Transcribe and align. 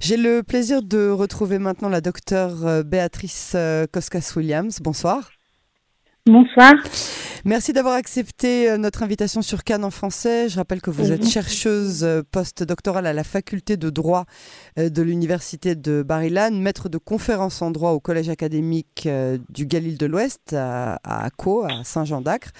J'ai 0.00 0.16
le 0.16 0.42
plaisir 0.42 0.82
de 0.82 1.10
retrouver 1.10 1.58
maintenant 1.58 1.90
la 1.90 2.00
docteure 2.00 2.66
euh, 2.66 2.82
Béatrice 2.82 3.52
euh, 3.54 3.84
Koskas-Williams. 3.86 4.80
Bonsoir. 4.80 5.30
Bonsoir. 6.24 6.72
Merci 7.46 7.72
d'avoir 7.72 7.94
accepté 7.94 8.68
euh, 8.68 8.76
notre 8.76 9.02
invitation 9.02 9.40
sur 9.40 9.64
Cannes 9.64 9.84
en 9.84 9.90
français. 9.90 10.50
Je 10.50 10.56
rappelle 10.56 10.82
que 10.82 10.90
vous 10.90 11.10
êtes 11.10 11.26
chercheuse 11.26 12.04
euh, 12.04 12.20
post-doctorale 12.30 13.06
à 13.06 13.14
la 13.14 13.24
faculté 13.24 13.78
de 13.78 13.88
droit 13.88 14.26
euh, 14.78 14.90
de 14.90 15.00
l'université 15.00 15.74
de 15.74 16.02
Barilan, 16.02 16.50
maître 16.50 16.90
de 16.90 16.98
conférences 16.98 17.62
en 17.62 17.70
droit 17.70 17.92
au 17.92 18.00
collège 18.00 18.28
académique 18.28 19.08
du 19.48 19.64
Galil 19.64 19.96
de 19.96 20.04
l'Ouest 20.06 20.52
à, 20.52 21.00
à 21.02 21.26
à 21.26 21.84
Saint-Jean 21.84 22.20
d'Acre. 22.20 22.50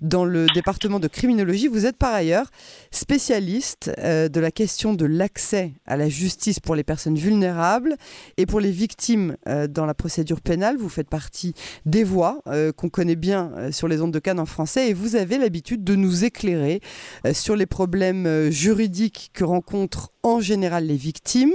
Dans 0.00 0.24
le 0.24 0.46
département 0.54 1.00
de 1.00 1.08
criminologie, 1.08 1.66
vous 1.66 1.86
êtes 1.86 1.96
par 1.96 2.14
ailleurs 2.14 2.50
spécialiste 2.92 3.90
de 3.98 4.40
la 4.40 4.50
question 4.50 4.94
de 4.94 5.04
l'accès 5.04 5.72
à 5.86 5.96
la 5.96 6.08
justice 6.08 6.60
pour 6.60 6.76
les 6.76 6.84
personnes 6.84 7.16
vulnérables 7.16 7.96
et 8.36 8.46
pour 8.46 8.60
les 8.60 8.70
victimes 8.70 9.36
dans 9.68 9.86
la 9.86 9.94
procédure 9.94 10.40
pénale. 10.40 10.76
Vous 10.76 10.88
faites 10.88 11.08
partie 11.08 11.54
des 11.84 12.04
voix 12.04 12.42
qu'on 12.76 12.88
connaît 12.88 13.16
bien 13.16 13.72
sur 13.72 13.88
les 13.88 14.00
ondes 14.00 14.12
de 14.12 14.18
En 14.36 14.46
français 14.46 14.90
et 14.90 14.92
vous 14.92 15.16
avez 15.16 15.38
l'habitude 15.38 15.84
de 15.84 15.94
nous 15.94 16.24
éclairer 16.24 16.80
euh, 17.24 17.32
sur 17.32 17.56
les 17.56 17.66
problèmes 17.66 18.26
euh, 18.26 18.50
juridiques 18.50 19.30
que 19.32 19.44
rencontrent 19.44 20.12
en 20.22 20.40
général 20.40 20.84
les 20.84 20.96
victimes, 20.96 21.54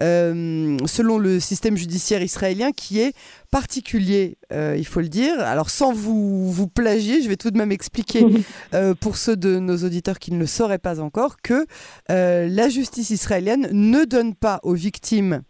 selon 0.00 1.18
le 1.18 1.38
système 1.38 1.76
judiciaire 1.76 2.22
israélien 2.22 2.70
qui 2.72 3.00
est 3.00 3.12
particulier, 3.50 4.38
il 4.50 4.86
faut 4.86 5.00
le 5.00 5.08
dire. 5.08 5.38
Alors 5.40 5.68
sans 5.68 5.92
vous, 5.92 6.50
vous 6.50 6.68
plagier, 6.68 7.20
je 7.20 7.28
vais 7.28 7.36
tout 7.36 7.50
de 7.50 7.58
même 7.58 7.72
expliquer 7.72 8.24
pour 9.00 9.18
ceux 9.18 9.36
de 9.36 9.58
nos 9.58 9.76
auditeurs 9.78 10.18
qui 10.18 10.32
ne 10.32 10.38
le 10.38 10.46
sauraient 10.46 10.78
pas 10.78 11.00
encore 11.00 11.36
que 11.42 11.66
la 12.08 12.68
justice 12.70 13.10
israélienne 13.10 13.68
ne 13.72 14.04
donne 14.04 14.34
pas 14.34 14.60
aux 14.62 14.74
victimes 14.74 15.42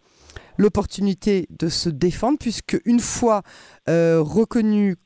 l'opportunité 0.59 1.47
de 1.59 1.69
se 1.69 1.89
défendre, 1.89 2.39
puisque 2.39 2.79
une 2.85 3.01
fois 3.01 3.43
euh, 3.89 4.25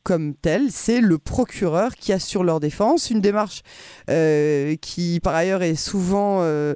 comme 0.02 0.34
tels, 0.34 0.70
c'est 0.70 1.00
le 1.00 1.18
procureur 1.18 1.94
qui 1.94 2.12
assure 2.12 2.44
leur 2.44 2.60
défense. 2.60 3.10
Une 3.10 3.20
démarche 3.20 3.62
euh, 4.08 4.76
qui, 4.80 5.20
par 5.22 5.34
ailleurs, 5.34 5.62
est 5.62 5.74
souvent 5.74 6.38
euh, 6.40 6.74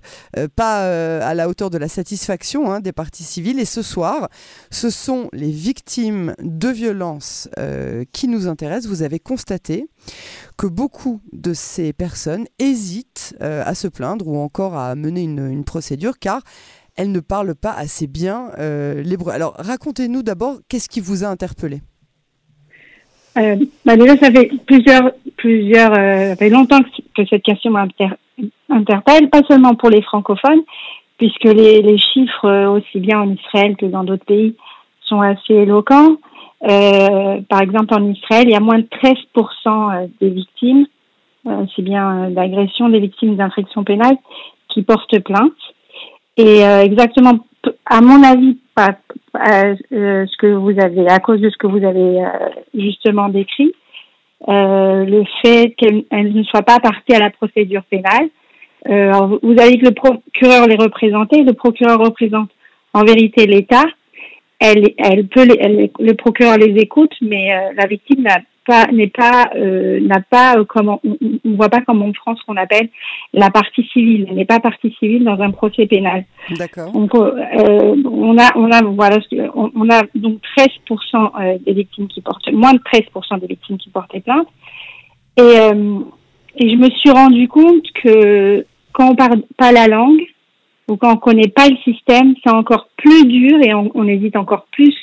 pas 0.57 0.85
à 1.25 1.35
la 1.35 1.49
hauteur 1.49 1.71
de 1.71 1.79
la 1.79 1.89
satisfaction 1.89 2.73
hein, 2.73 2.81
des 2.81 2.93
parties 2.93 3.25
civiles. 3.25 3.61
Et 3.61 3.65
ce 3.65 3.83
soir, 3.83 4.29
ce 4.71 4.91
sont 4.91 5.29
les 5.33 5.51
victimes 5.51 6.35
de 6.41 6.69
violences 6.69 7.49
qui 8.13 8.29
nous 8.29 8.49
intéressent. 8.49 8.91
Vous 8.91 9.03
avez 9.03 9.19
constaté 9.19 9.89
que 10.57 10.67
beaucoup 10.67 11.21
de 11.33 11.55
ces 11.55 11.93
personnes 11.93 12.47
hésitent 12.59 13.35
à 13.41 13.75
se 13.75 13.89
plaindre 13.89 14.29
ou 14.29 14.39
encore 14.39 14.77
à 14.77 14.95
mener 14.95 15.23
une 15.23 15.65
procédure 15.65 16.19
car 16.19 16.43
elle 16.97 17.13
ne 17.13 17.21
parle 17.21 17.55
pas 17.55 17.73
assez 17.73 18.07
bien 18.07 18.51
euh, 18.59 19.03
l'hébreu. 19.03 19.33
Alors 19.33 19.55
racontez-nous 19.59 20.23
d'abord, 20.23 20.59
qu'est-ce 20.69 20.89
qui 20.89 21.01
vous 21.01 21.25
a 21.25 21.29
interpellé? 21.29 21.81
Euh, 23.37 23.57
bah 23.85 23.97
déjà, 23.97 24.17
ça 24.17 24.31
fait 24.31 24.51
plusieurs, 24.67 25.11
plusieurs, 25.37 25.93
euh, 25.93 26.31
ça 26.31 26.37
fait 26.37 26.51
longtemps 26.51 26.81
que, 27.17 27.27
cette 27.27 27.43
question 27.43 27.71
m'interpelle, 27.71 29.31
pas 29.31 29.43
seulement 29.49 29.75
pour 29.75 29.91
les 29.91 30.03
francophones, 30.03 30.63
puisque 31.19 31.45
les, 31.45 31.99
chiffres, 31.99 32.47
euh, 32.47 32.71
aussi 32.71 33.01
bien 33.01 33.21
en 33.21 33.31
Israël 33.31 33.77
que 33.77 33.87
dans 33.87 34.05
d'autres 34.05 34.25
pays, 34.25 34.55
sont 35.03 35.21
assez 35.21 35.55
éloquents. 35.55 36.17
Par 36.61 37.61
exemple, 37.61 37.93
en 37.93 38.09
Israël, 38.11 38.45
il 38.47 38.53
y 38.53 38.57
a 38.57 38.61
moins 38.61 38.79
de 38.79 38.89
13% 39.03 40.09
des 40.21 40.31
victimes, 40.31 40.87
c'est 41.45 41.83
bien 41.83 42.31
d'agression, 42.31 42.89
des 42.89 43.01
victimes 43.01 43.37
d'infractions 43.37 43.85
pénales, 43.85 44.17
qui 44.69 44.83
portent 44.83 45.19
plainte. 45.19 45.53
Et 46.37 46.65
euh, 46.65 46.83
exactement, 46.83 47.39
à 47.87 48.01
mon 48.01 48.23
avis, 48.23 48.59
pas, 48.75 48.97
euh, 49.37 49.77
ce 49.91 50.37
que 50.37 50.53
vous 50.53 50.75
avez, 50.81 51.09
à 51.09 51.21
cause 51.21 51.41
de 51.41 51.49
ce 51.49 51.57
que 51.57 51.67
vous 51.67 51.85
avez 51.85 52.25
euh, 52.25 52.29
justement 52.75 53.29
décrit, 53.29 53.73
le 54.47 55.25
fait 55.43 55.75
qu'elle 55.77 56.05
ne 56.11 56.43
soit 56.45 56.63
pas 56.63 56.79
partie 56.79 57.15
à 57.15 57.19
la 57.19 57.31
procédure 57.31 57.83
pénale. 57.85 58.29
vous 58.87 59.57
avez 59.59 59.79
que 59.79 59.87
le 59.87 59.95
procureur 59.95 60.67
les 60.67 60.77
représentait. 60.77 61.43
Le 61.43 61.55
procureur 61.55 61.99
représente 61.99 62.51
en 62.93 63.05
vérité 63.05 63.47
l'État. 63.47 63.85
Elle, 64.67 64.95
elle 64.99 65.27
peut, 65.27 65.47
le 65.47 66.13
procureur 66.13 66.57
les 66.57 66.81
écoute, 66.81 67.13
mais 67.21 67.51
la 67.77 67.87
victime 67.87 68.23
n'a 68.23 68.39
pas 68.65 68.87
n'est 68.93 69.09
pas 69.09 69.51
euh, 69.57 70.01
n'a 70.01 70.21
pas 70.21 70.57
euh, 70.57 70.65
comment 70.65 71.01
on, 71.05 71.17
on, 71.45 71.55
voit 71.55 71.69
pas 71.69 71.81
comme 71.83 72.03
en 72.03 72.13
France 72.13 72.41
qu'on 72.47 72.57
appelle 72.57 72.89
la 73.33 73.51
partie 73.51 73.85
civile 73.93 74.27
n'est 74.33 74.45
pas 74.45 74.61
partie 74.61 74.95
civile 74.99 75.25
dans 75.25 75.41
un 75.41 75.51
procès 75.51 75.87
pénal. 75.87 76.25
D'accord. 76.51 76.91
Donc 76.93 77.15
euh, 77.15 77.95
on 78.05 78.39
a 78.39 78.57
on 78.57 78.71
a 78.71 78.83
voilà 78.83 79.19
on, 79.55 79.91
a 79.91 80.03
donc 80.15 80.41
13% 80.57 81.65
des 81.65 81.73
victimes 81.73 82.09
qui 82.09 82.21
portent 82.21 82.53
moins 82.53 82.73
de 82.73 82.79
13% 82.79 83.41
des 83.41 83.47
victimes 83.47 83.79
qui 83.79 83.91
portent 83.91 84.19
plainte 84.21 84.49
et 85.37 85.43
et 86.57 86.71
je 86.71 86.77
me 86.77 86.89
suis 86.91 87.11
rendu 87.11 87.49
compte 87.49 87.85
que 88.03 88.65
quand 88.93 89.11
on 89.11 89.17
parle 89.17 89.43
pas 89.57 89.73
la 89.73 89.89
langue 89.89 90.23
ou 90.89 90.97
quand 90.97 91.15
on 91.15 91.17
connaît 91.17 91.49
pas 91.49 91.69
le 91.69 91.77
système, 91.79 92.35
c'est 92.43 92.53
encore 92.53 92.89
plus 92.97 93.27
dur 93.27 93.59
et 93.63 93.75
on, 93.75 94.09
hésite 94.09 94.37
encore 94.37 94.67
plus 94.73 94.95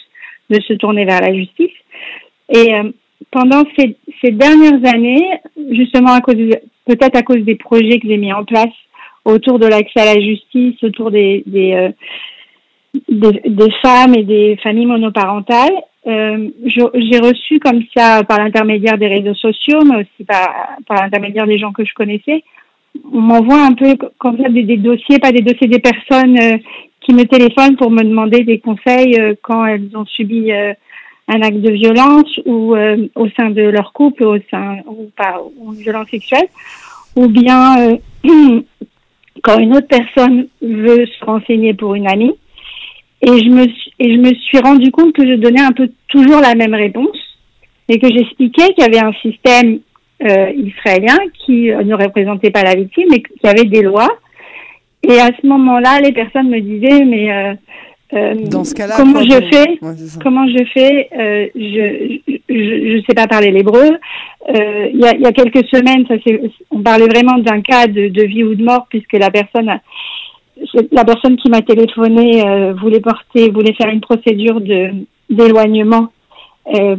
de 0.50 0.59
se 0.62 0.74
tourner 0.74 1.06
vers 1.06 1.22
la 1.22 1.34
justice. 1.34 1.72
Et 2.53 2.72
pendant 3.31 3.64
ces, 3.78 3.96
dernières 4.31 4.94
années, 4.94 5.28
justement 5.72 6.14
à 6.14 6.22
cause 6.22 6.36
peut-être 6.86 7.18
à 7.18 7.24
cause 7.24 7.44
des 7.44 7.56
projets 7.56 8.00
que 8.00 8.08
j'ai 8.08 8.18
mis 8.18 8.34
en 8.34 8.44
place 8.44 8.74
autour 9.25 9.59
de 9.59 9.68
l'accès 9.68 10.00
à 10.00 10.16
la 10.16 10.19
justice, 10.19 10.84
autour 10.84 11.12
des, 11.12 11.44
euh, 11.47 11.92
femmes 13.81 14.16
et 14.16 14.24
des 14.24 14.58
familles 14.63 14.88
monoparentales, 14.88 15.81
euh, 16.08 16.50
j'ai 16.66 17.19
reçu 17.19 17.59
comme 17.59 17.84
ça 17.96 18.24
par 18.24 18.40
l'intermédiaire 18.40 18.98
des 18.98 19.08
réseaux 19.08 19.36
sociaux, 19.36 19.81
mais 19.86 19.98
aussi 19.98 20.25
par 20.25 21.02
l'intermédiaire 21.02 21.46
des 21.46 21.59
gens 21.59 21.72
que 21.72 21.86
je 21.86 21.94
connaissais, 21.94 22.44
on 23.12 23.22
m'envoie 23.22 23.63
un 23.63 23.74
peu 23.74 23.96
comme 24.18 24.38
ça 24.38 24.50
des, 24.50 24.78
dossiers, 24.78 25.19
pas 25.19 25.31
des 25.31 25.41
dossiers 25.41 25.68
des 25.68 25.79
personnes 25.79 26.38
euh, 26.40 26.57
qui 27.02 27.13
me 27.13 27.24
téléphonent 27.24 27.78
pour 27.78 27.91
me 27.91 28.03
demander 28.03 28.44
des 28.44 28.59
conseils 28.59 29.19
euh, 29.19 29.34
quand 29.41 29.66
elles 29.66 29.90
ont 29.96 30.06
subi 30.06 30.52
un 31.31 31.41
acte 31.41 31.62
de 31.62 31.72
violence 31.72 32.40
ou 32.46 32.75
euh, 32.75 33.07
au 33.16 33.28
sein 33.30 33.50
de 33.50 33.62
leur 33.62 33.94
couple 33.94 34.24
au 34.24 34.38
sein 34.50 34.78
ou 34.85 35.09
pas 35.16 35.41
ou 35.57 35.74
une 35.74 35.80
violence 35.80 36.09
sexuelle. 36.09 36.47
Ou 37.16 37.28
bien 37.28 37.80
euh, 37.80 37.97
quand 39.44 39.59
une 39.59 39.75
autre 39.75 39.88
personne 39.88 40.47
veut 40.62 41.06
se 41.06 41.25
renseigner 41.25 41.74
pour 41.74 41.96
une 41.96 42.07
amie. 42.07 42.35
Et 43.22 43.38
je 43.38 43.50
me 43.50 43.66
et 44.00 44.16
je 44.16 44.19
me 44.19 44.34
suis 44.34 44.59
rendu 44.59 44.91
compte 44.91 45.13
que 45.13 45.28
je 45.28 45.35
donnais 45.35 45.62
un 45.62 45.72
peu 45.72 45.90
toujours 46.07 46.41
la 46.41 46.56
même 46.56 46.74
réponse 46.74 47.18
et 47.88 48.00
que 48.00 48.07
j'expliquais 48.07 48.74
qu'il 48.74 48.84
y 48.84 48.88
avait 48.88 49.06
un 49.06 49.13
système 49.22 49.80
euh, 50.24 50.52
israélien 50.56 51.18
qui 51.46 51.72
ne 51.72 51.94
représentait 51.96 52.52
pas 52.52 52.64
la 52.64 52.76
victime 52.76 53.08
mais 53.09 53.22
qui 53.22 53.48
avait 53.48 53.66
des 53.66 53.82
lois 53.82 54.09
et 55.04 55.20
à 55.20 55.30
ce 55.40 55.48
moment-là 55.48 56.00
les 56.02 56.12
personnes 56.12 56.50
me 56.50 56.59
disaient 56.59 57.06
mais 57.06 57.56
euh, 58.14 58.36
Dans 58.36 58.64
ce 58.64 58.76
cas-là, 58.76 58.96
comment 58.98 59.22
je 59.22 59.40
fais 59.52 59.80
Comment 60.22 60.48
je 60.48 60.64
fais 60.74 61.10
euh, 61.18 61.48
Je 61.56 62.98
ne 62.98 63.02
sais 63.04 63.14
pas 63.16 63.28
parler 63.28 63.52
l'hébreu. 63.52 63.90
Euh, 64.50 64.90
il 64.94 65.00
y, 65.00 65.06
a, 65.06 65.16
y, 65.16 65.26
a, 65.26 65.31
quelques 65.31 65.66
semaines, 65.68 66.06
ça 66.08 66.16
on 66.72 66.81
parlait 66.81 67.08
vraiment 67.08 67.38
d'un 67.38 67.62
cas 67.62 67.88
de, 67.88 68.10
de, 68.10 68.24
vie 68.24 68.44
ou 68.44 68.56
de 68.56 68.64
mort 68.64 68.88
puisque 68.90 69.14
la 69.14 69.30
personne, 69.30 69.72
la 70.92 71.06
personne 71.06 71.38
qui 71.38 71.50
m'a 71.50 71.62
téléphoné 71.62 72.46
euh, 72.46 72.74
voulait 72.74 73.00
porter, 73.00 73.50
voulait 73.50 73.74
faire 73.74 73.90
une 73.90 74.02
procédure 74.02 74.60
de 74.60 74.90
d'éloignement 75.30 76.10
euh, 76.76 76.98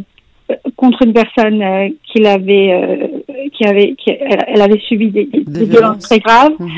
contre 0.75 1.03
une 1.03 1.13
personne 1.13 1.63
qui 2.05 2.25
avait, 2.25 3.11
qui 3.53 3.65
avait, 3.65 3.95
qui, 3.95 4.11
elle, 4.11 4.61
avait 4.61 4.79
subi 4.79 5.09
des, 5.09 5.25
des, 5.25 5.65
violences. 5.65 5.99
très 5.99 6.19
graves. 6.19 6.53
Mhm 6.59 6.69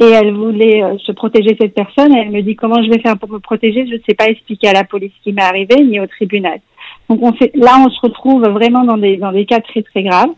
et 0.00 0.06
elle 0.06 0.34
voulait 0.34 0.82
euh, 0.82 0.96
se 0.98 1.12
protéger 1.12 1.56
cette 1.60 1.74
personne. 1.74 2.14
elle 2.16 2.30
me 2.30 2.40
dit 2.40 2.56
comment 2.56 2.82
je 2.82 2.90
vais 2.90 3.00
faire 3.00 3.18
pour 3.18 3.28
me 3.28 3.38
protéger? 3.38 3.86
Je 3.86 3.94
ne 3.94 4.00
sais 4.08 4.14
pas 4.14 4.28
expliquer 4.28 4.68
à 4.68 4.72
la 4.72 4.84
police 4.84 5.12
ce 5.18 5.22
qui 5.24 5.32
m'est 5.32 5.42
arrivé 5.42 5.76
ni 5.84 6.00
au 6.00 6.06
tribunal. 6.06 6.58
Donc 7.08 7.20
on 7.22 7.32
fait, 7.34 7.52
là, 7.54 7.76
on 7.84 7.90
se 7.90 8.00
retrouve 8.00 8.42
vraiment 8.48 8.84
dans 8.84 8.96
des, 8.96 9.18
dans 9.18 9.30
des 9.30 9.44
cas 9.44 9.60
très 9.60 9.82
très 9.82 10.02
graves. 10.02 10.30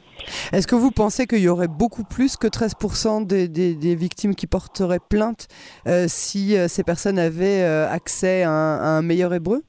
Est-ce 0.52 0.66
que 0.66 0.74
vous 0.74 0.90
pensez 0.90 1.26
qu'il 1.26 1.40
y 1.40 1.48
aurait 1.48 1.68
beaucoup 1.68 2.04
plus 2.04 2.36
que 2.36 2.46
13% 2.46 3.26
des, 3.26 3.48
des, 3.48 3.74
des, 3.74 3.94
victimes 3.94 4.34
qui 4.34 4.46
porteraient 4.46 5.00
plainte 5.08 5.48
euh, 5.86 6.04
si 6.08 6.56
euh, 6.56 6.68
ces 6.68 6.84
personnes 6.84 7.18
avaient 7.18 7.62
accès 7.62 8.42
à 8.42 8.50
un 8.50 9.02
meilleur 9.02 9.32
hébreu? 9.32 9.62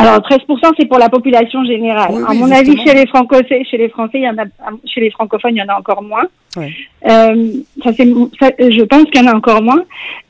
Alors 0.00 0.20
13% 0.20 0.72
c'est 0.78 0.86
pour 0.86 0.98
la 0.98 1.08
population 1.08 1.64
générale. 1.64 2.12
à 2.26 2.34
mon 2.34 2.50
avis, 2.50 2.76
chez 2.82 2.94
les 2.94 3.06
Français, 3.06 3.64
chez 3.70 3.76
les 3.76 3.88
Français, 3.88 4.18
il 4.18 4.22
y 4.22 4.28
en 4.28 4.38
a, 4.38 4.44
chez 4.84 5.00
les 5.00 5.10
francophones, 5.10 5.54
il 5.54 5.58
y 5.58 5.62
en 5.62 5.72
a 5.72 5.78
encore 5.78 6.02
moins. 6.02 6.24
Ouais. 6.56 6.72
Euh, 7.08 7.52
ça, 7.82 7.92
ça, 7.92 8.04
je 8.04 8.82
pense 8.84 9.04
qu'il 9.04 9.22
y 9.22 9.24
en 9.24 9.32
a 9.32 9.36
encore 9.36 9.62
moins. 9.62 9.82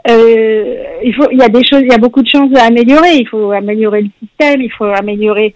Euh, 0.08 0.76
il 1.04 1.14
faut, 1.14 1.28
il 1.30 1.38
y 1.38 1.42
a 1.42 1.48
des 1.48 1.64
choses, 1.64 1.82
il 1.82 1.90
y 1.90 1.94
a 1.94 1.98
beaucoup 1.98 2.22
de 2.22 2.28
choses 2.28 2.54
à 2.56 2.64
améliorer. 2.64 3.16
Il 3.16 3.28
faut 3.28 3.52
améliorer 3.52 4.02
le 4.02 4.10
système, 4.20 4.60
il 4.60 4.72
faut 4.72 4.84
améliorer 4.84 5.54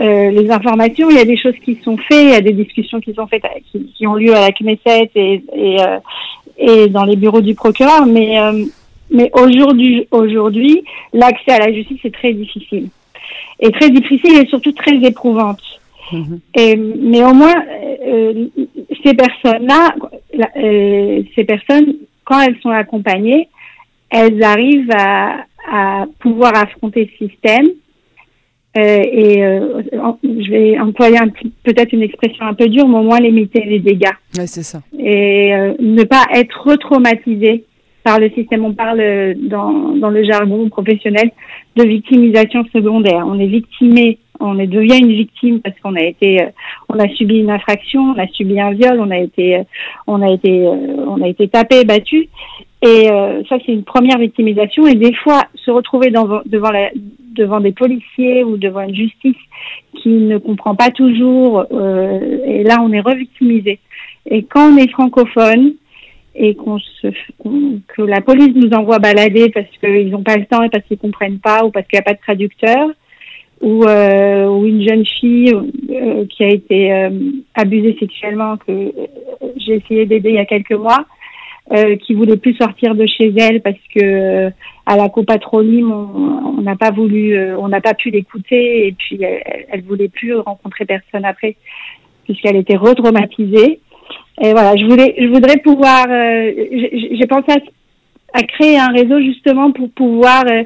euh, 0.00 0.30
les 0.30 0.50
informations. 0.50 1.08
Il 1.10 1.16
y 1.16 1.20
a 1.20 1.24
des 1.24 1.38
choses 1.38 1.54
qui 1.64 1.78
sont 1.82 1.96
faites, 1.96 2.24
il 2.24 2.30
y 2.30 2.34
a 2.34 2.40
des 2.40 2.52
discussions 2.52 3.00
qui 3.00 3.14
sont 3.14 3.26
faites, 3.26 3.44
qui, 3.72 3.86
qui 3.96 4.06
ont 4.06 4.14
lieu 4.14 4.34
à 4.34 4.40
la 4.40 4.52
Knesset 4.52 5.10
et 5.14 5.42
et, 5.54 5.80
euh, 5.80 5.98
et 6.58 6.88
dans 6.88 7.04
les 7.04 7.16
bureaux 7.16 7.40
du 7.40 7.54
procureur. 7.54 8.04
Mais 8.06 8.38
euh, 8.38 8.64
mais 9.10 9.30
aujourd'hui, 9.32 10.06
aujourd'hui, 10.10 10.84
l'accès 11.12 11.52
à 11.52 11.58
la 11.58 11.72
justice 11.72 12.00
est 12.04 12.14
très 12.14 12.32
difficile. 12.32 12.88
Et 13.60 13.70
très 13.70 13.90
difficile 13.90 14.36
et 14.42 14.46
surtout 14.46 14.72
très 14.72 14.96
éprouvante. 14.96 15.62
Mhm. 16.12 16.40
Et, 16.54 16.76
mais 16.76 17.24
au 17.24 17.32
moins, 17.32 17.54
euh, 18.06 18.46
ces 19.04 19.14
personnes-là, 19.14 19.94
euh, 20.56 21.22
ces 21.34 21.44
personnes, 21.44 21.94
quand 22.24 22.40
elles 22.40 22.58
sont 22.60 22.70
accompagnées, 22.70 23.48
elles 24.10 24.42
arrivent 24.42 24.92
à, 24.96 25.44
à 25.70 26.04
pouvoir 26.20 26.54
affronter 26.54 27.10
ce 27.18 27.26
système. 27.26 27.66
Euh, 28.76 29.02
et 29.04 29.36
je 29.38 30.50
vais 30.50 30.78
employer 30.78 31.16
peut-être 31.64 31.94
une 31.94 32.02
expression 32.02 32.44
un 32.44 32.52
peu 32.52 32.68
dure, 32.68 32.86
mais 32.86 32.98
au 32.98 33.02
moins 33.02 33.20
limiter 33.20 33.64
les 33.64 33.78
dégâts. 33.78 34.12
Ouais, 34.36 34.46
c'est 34.46 34.62
ça. 34.62 34.82
Et 34.98 35.50
ne 35.80 36.04
pas 36.04 36.24
être 36.34 36.62
retraumatisé 36.62 37.64
par 38.06 38.20
le 38.20 38.30
système. 38.30 38.64
On 38.64 38.72
parle 38.72 39.00
euh, 39.00 39.34
dans, 39.36 39.96
dans 39.96 40.10
le 40.10 40.22
jargon 40.22 40.68
professionnel 40.68 41.28
de 41.74 41.82
victimisation 41.82 42.64
secondaire. 42.72 43.24
On 43.26 43.36
est 43.40 43.48
victimé, 43.48 44.18
on 44.38 44.60
est, 44.60 44.68
devient 44.68 45.00
une 45.00 45.12
victime 45.12 45.58
parce 45.60 45.76
qu'on 45.80 45.96
a 45.96 46.04
été, 46.04 46.40
euh, 46.40 46.46
on 46.88 47.00
a 47.00 47.08
subi 47.08 47.38
une 47.40 47.50
infraction, 47.50 48.14
on 48.14 48.18
a 48.22 48.28
subi 48.28 48.60
un 48.60 48.70
viol, 48.74 49.00
on 49.00 49.10
a 49.10 49.18
été, 49.18 49.56
euh, 49.56 49.62
on 50.06 50.22
a 50.22 50.30
été, 50.30 50.52
on 51.14 51.20
a 51.20 51.26
été 51.26 51.48
tapé, 51.48 51.84
battu. 51.84 52.28
Et 52.82 53.08
ça, 53.48 53.56
c'est 53.64 53.72
une 53.72 53.82
première 53.82 54.18
victimisation. 54.18 54.86
Et 54.86 54.94
des 54.94 55.14
fois, 55.14 55.40
se 55.54 55.72
retrouver 55.72 56.10
devant, 56.10 56.42
devant 56.44 57.60
des 57.60 57.72
policiers 57.72 58.44
ou 58.44 58.58
devant 58.58 58.82
une 58.82 58.94
justice 58.94 59.42
qui 59.94 60.10
ne 60.10 60.38
comprend 60.38 60.76
pas 60.76 60.90
toujours, 60.90 61.64
et 61.72 62.62
là, 62.62 62.76
on 62.82 62.92
est 62.92 63.00
revictimisé. 63.00 63.80
Et 64.30 64.44
quand 64.44 64.72
on 64.72 64.76
est 64.76 64.90
francophone, 64.90 65.72
et 66.38 66.54
qu'on 66.54 66.78
se 66.78 67.08
que 67.88 68.02
la 68.02 68.20
police 68.20 68.54
nous 68.54 68.70
envoie 68.72 68.98
balader 68.98 69.50
parce 69.50 69.66
qu'ils 69.80 70.10
n'ont 70.10 70.22
pas 70.22 70.36
le 70.36 70.46
temps 70.46 70.62
et 70.62 70.68
parce 70.68 70.84
qu'ils 70.84 70.98
comprennent 70.98 71.38
pas 71.38 71.64
ou 71.64 71.70
parce 71.70 71.86
qu'il 71.86 71.96
n'y 71.96 72.00
a 72.00 72.04
pas 72.04 72.14
de 72.14 72.20
traducteur 72.20 72.90
ou, 73.62 73.84
euh, 73.84 74.46
ou 74.46 74.66
une 74.66 74.86
jeune 74.86 75.06
fille 75.06 75.54
euh, 75.54 76.26
qui 76.26 76.44
a 76.44 76.48
été 76.48 76.92
euh, 76.92 77.10
abusée 77.54 77.96
sexuellement 77.98 78.58
que 78.58 78.70
euh, 78.70 78.90
j'ai 79.56 79.76
essayé 79.76 80.04
d'aider 80.04 80.30
il 80.30 80.34
y 80.34 80.38
a 80.38 80.44
quelques 80.44 80.72
mois 80.72 81.06
euh, 81.72 81.96
qui 81.96 82.14
voulait 82.14 82.36
plus 82.36 82.54
sortir 82.54 82.94
de 82.94 83.06
chez 83.06 83.32
elle 83.38 83.62
parce 83.62 83.76
que 83.94 84.50
à 84.84 84.96
la 84.96 85.08
copatronyme 85.08 85.90
on 85.90 86.60
n'a 86.60 86.76
pas 86.76 86.90
voulu 86.90 87.36
on 87.56 87.68
n'a 87.68 87.80
pas 87.80 87.94
pu 87.94 88.10
l'écouter 88.10 88.88
et 88.88 88.92
puis 88.92 89.22
elle, 89.22 89.66
elle 89.70 89.82
voulait 89.82 90.08
plus 90.08 90.34
rencontrer 90.34 90.84
personne 90.84 91.24
après 91.24 91.56
puisqu'elle 92.24 92.56
était 92.56 92.76
retraumatisée 92.76 93.80
et 94.40 94.52
voilà, 94.52 94.76
je 94.76 94.84
voulais, 94.84 95.14
je 95.18 95.28
voudrais 95.28 95.56
pouvoir, 95.58 96.06
euh, 96.10 96.52
j'ai 97.12 97.26
pensé 97.26 97.52
à, 98.32 98.42
créer 98.42 98.78
un 98.78 98.88
réseau 98.88 99.18
justement 99.20 99.72
pour 99.72 99.90
pouvoir 99.90 100.44
euh, 100.50 100.64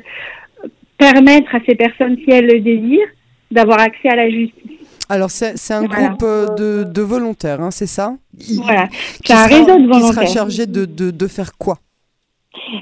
permettre 0.99 1.55
à 1.55 1.61
ces 1.67 1.77
personnes, 1.77 2.17
si 2.17 2.31
elles 2.31 2.47
le 2.47 2.61
désirent, 2.61 3.09
d'avoir 3.51 3.81
accès 3.81 4.09
à 4.09 4.17
la 4.17 4.29
justice. 4.29 4.79
Alors 5.09 5.31
c'est 5.31 5.55
un 5.73 5.85
groupe 5.85 6.23
euh, 6.23 6.47
de, 6.57 6.85
de 6.85 7.03
volontaires, 7.03 7.61
hein, 7.61 7.71
c'est 7.71 7.87
ça? 7.87 8.15
Voilà, 8.63 8.89
c'est 9.25 9.33
un 9.35 9.47
réseau 9.47 9.79
de 9.79 9.87
volontaires. 9.87 10.09
Qui 10.09 10.15
sera 10.15 10.27
chargé 10.27 10.67
de, 10.67 10.85
de, 10.85 11.11
de 11.11 11.27
faire 11.27 11.53
quoi? 11.59 11.79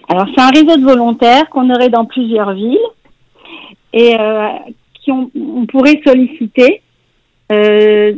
Alors 0.09 0.27
c'est 0.35 0.43
un 0.43 0.51
réseau 0.51 0.77
de 0.77 0.85
volontaires 0.85 1.49
qu'on 1.51 1.71
aurait 1.71 1.89
dans 1.91 2.05
plusieurs 2.05 2.53
villes 2.55 2.79
et 3.93 4.15
euh, 4.19 4.49
qui 4.95 5.11
on, 5.11 5.31
on 5.35 5.67
pourrait 5.67 6.01
solliciter 6.05 6.83
euh, 7.53 8.15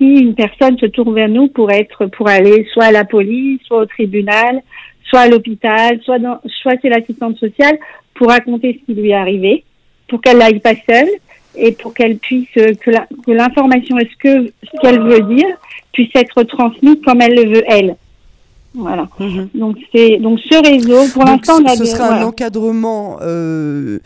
si 0.00 0.06
une 0.06 0.34
personne 0.34 0.78
se 0.78 0.86
tourne 0.86 1.14
vers 1.14 1.28
nous 1.28 1.48
pour 1.48 1.70
être, 1.70 2.06
pour 2.06 2.28
aller 2.28 2.66
soit 2.72 2.86
à 2.86 2.92
la 2.92 3.04
police, 3.04 3.60
soit 3.66 3.82
au 3.82 3.86
tribunal, 3.86 4.62
soit 5.02 5.20
à 5.20 5.28
l'hôpital, 5.28 6.00
soit 6.02 6.18
dans, 6.18 6.38
c'est 6.64 6.88
l'assistante 6.88 7.36
sociale, 7.36 7.78
pour 8.14 8.28
raconter 8.28 8.80
ce 8.80 8.86
qui 8.86 8.98
lui 8.98 9.10
est 9.10 9.14
arrivé, 9.14 9.64
pour 10.08 10.20
qu'elle 10.22 10.38
n'aille 10.38 10.60
pas 10.60 10.74
seule 10.88 11.08
et 11.54 11.72
pour 11.72 11.92
qu'elle 11.92 12.16
puisse, 12.16 12.48
que 12.54 13.30
l'information, 13.30 13.98
est-ce 13.98 14.16
que 14.18 14.52
ce 14.62 14.80
qu'elle 14.80 15.00
veut 15.00 15.34
dire, 15.34 15.56
puisse 15.92 16.10
être 16.14 16.42
transmise 16.44 17.00
comme 17.04 17.20
elle 17.20 17.34
le 17.34 17.54
veut 17.56 17.64
elle. 17.66 17.96
Voilà. 18.74 19.08
Mhm. 19.18 19.48
Donc 19.54 19.76
c'est 19.92 20.18
donc 20.18 20.38
ce 20.38 20.54
réseau 20.64 21.10
pour 21.12 21.24
l'instant 21.24 21.58
on 21.60 21.64
a 21.66 21.74
ce 21.74 21.84
sera 21.84 22.14
un 22.14 22.22
encadrement 22.22 23.18
euh, 23.20 23.98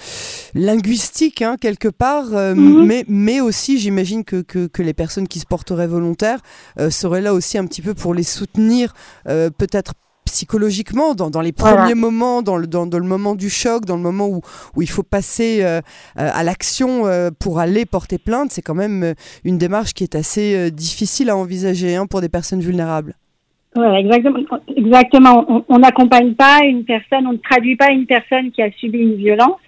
linguistique 0.54 1.42
hein, 1.42 1.56
quelque 1.60 1.88
part, 1.88 2.32
euh, 2.32 2.54
mhm. 2.54 2.86
mais 2.86 3.04
mais 3.06 3.40
aussi 3.40 3.78
j'imagine 3.78 4.24
que, 4.24 4.40
que, 4.40 4.66
que 4.66 4.82
les 4.82 4.94
personnes 4.94 5.28
qui 5.28 5.38
se 5.38 5.46
porteraient 5.46 5.86
volontaires 5.86 6.38
euh, 6.80 6.88
seraient 6.88 7.20
là 7.20 7.34
aussi 7.34 7.58
un 7.58 7.66
petit 7.66 7.82
peu 7.82 7.92
pour 7.92 8.14
les 8.14 8.22
soutenir, 8.22 8.94
euh, 9.28 9.50
peut-être 9.50 9.92
psychologiquement 10.24 11.14
dans, 11.14 11.28
dans 11.28 11.42
les 11.42 11.52
premiers 11.52 11.94
moments, 11.94 12.40
dans 12.40 12.56
le, 12.56 12.66
dans, 12.66 12.86
dans, 12.86 12.98
le 12.98 13.04
moment 13.04 13.34
du 13.34 13.50
choc, 13.50 13.84
dans 13.84 13.96
le 13.96 14.02
moment 14.02 14.26
où, 14.26 14.40
où 14.74 14.82
il 14.82 14.88
faut 14.88 15.02
passer 15.02 15.58
euh, 15.62 15.82
à 16.16 16.42
l'action 16.42 17.06
euh, 17.06 17.30
pour 17.38 17.58
aller 17.58 17.84
porter 17.84 18.16
plainte, 18.16 18.50
c'est 18.50 18.62
quand 18.62 18.74
même 18.74 19.14
une 19.44 19.58
démarche 19.58 19.92
qui 19.92 20.02
est 20.02 20.14
assez 20.14 20.70
difficile 20.70 21.28
à 21.28 21.36
envisager 21.36 21.94
hein, 21.94 22.06
pour 22.06 22.22
des 22.22 22.30
personnes 22.30 22.60
vulnérables. 22.60 23.14
Ouais, 23.76 24.00
exactement. 24.00 24.38
Exactement. 24.76 25.64
On 25.68 25.78
n'accompagne 25.78 26.34
pas 26.34 26.60
une 26.64 26.84
personne, 26.84 27.26
on 27.26 27.32
ne 27.32 27.38
traduit 27.38 27.76
pas 27.76 27.90
une 27.90 28.06
personne 28.06 28.50
qui 28.52 28.62
a 28.62 28.70
subi 28.72 28.98
une 28.98 29.16
violence 29.16 29.58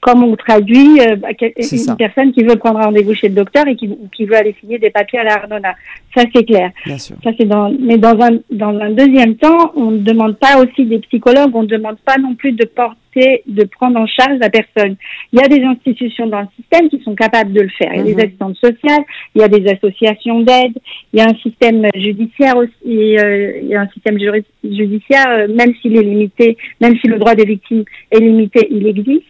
comme 0.00 0.22
on 0.22 0.36
traduit 0.36 1.00
euh, 1.00 1.16
une 1.40 1.96
personne 1.96 2.32
qui 2.32 2.42
veut 2.42 2.56
prendre 2.56 2.80
rendez-vous 2.80 3.14
chez 3.14 3.28
le 3.28 3.34
docteur 3.34 3.66
et 3.66 3.76
qui, 3.76 3.90
qui, 4.14 4.26
veut 4.26 4.36
aller 4.36 4.54
signer 4.60 4.78
des 4.78 4.90
papiers 4.90 5.18
à 5.18 5.24
la 5.24 5.34
Arnona. 5.34 5.74
Ça, 6.14 6.22
c'est 6.34 6.44
clair. 6.44 6.70
Bien 6.84 6.98
sûr. 6.98 7.16
Ça, 7.24 7.30
c'est 7.38 7.46
dans, 7.46 7.74
mais 7.80 7.98
dans 7.98 8.20
un, 8.20 8.38
dans 8.50 8.78
un 8.78 8.90
deuxième 8.90 9.36
temps, 9.36 9.72
on 9.76 9.90
ne 9.92 9.98
demande 9.98 10.36
pas 10.38 10.58
aussi 10.58 10.84
des 10.84 10.98
psychologues, 11.00 11.50
on 11.54 11.62
ne 11.62 11.68
demande 11.68 11.98
pas 12.04 12.16
non 12.18 12.34
plus 12.34 12.52
de 12.52 12.64
porter, 12.64 13.42
de 13.46 13.64
prendre 13.64 13.98
en 13.98 14.06
charge 14.06 14.38
la 14.38 14.50
personne. 14.50 14.96
Il 15.32 15.40
y 15.40 15.42
a 15.42 15.48
des 15.48 15.62
institutions 15.62 16.26
dans 16.26 16.40
le 16.40 16.48
système 16.56 16.88
qui 16.88 17.02
sont 17.02 17.14
capables 17.14 17.52
de 17.52 17.62
le 17.62 17.70
faire. 17.70 17.90
Il 17.94 17.98
y 17.98 18.00
a 18.00 18.04
des 18.04 18.14
mhm. 18.14 18.20
assistantes 18.20 18.56
sociales, 18.56 19.04
il 19.34 19.40
y 19.40 19.44
a 19.44 19.48
des 19.48 19.66
associations 19.70 20.40
d'aide, 20.40 20.76
il 21.12 21.18
y 21.18 21.22
a 21.22 21.26
un 21.26 21.34
système 21.36 21.86
judiciaire 21.94 22.56
aussi, 22.56 23.18
euh, 23.18 23.60
il 23.62 23.68
y 23.68 23.74
a 23.74 23.80
un 23.80 23.88
système 23.88 24.18
judiciaire, 24.18 25.26
euh, 25.28 25.48
même 25.48 25.74
s'il 25.80 25.96
est 25.96 26.02
limité, 26.02 26.56
même 26.80 26.96
si 26.98 27.08
le 27.08 27.18
droit 27.18 27.34
des 27.34 27.46
victimes 27.46 27.84
est 28.10 28.20
limité, 28.20 28.68
il 28.70 28.86
existe 28.86 29.24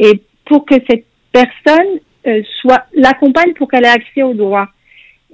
et 0.00 0.20
pour 0.46 0.64
que 0.64 0.74
cette 0.88 1.04
personne 1.30 2.00
euh, 2.26 2.42
soit 2.60 2.84
l'accompagne 2.94 3.52
pour 3.54 3.70
qu'elle 3.70 3.84
ait 3.84 3.88
accès 3.88 4.22
au 4.22 4.34
droit. 4.34 4.66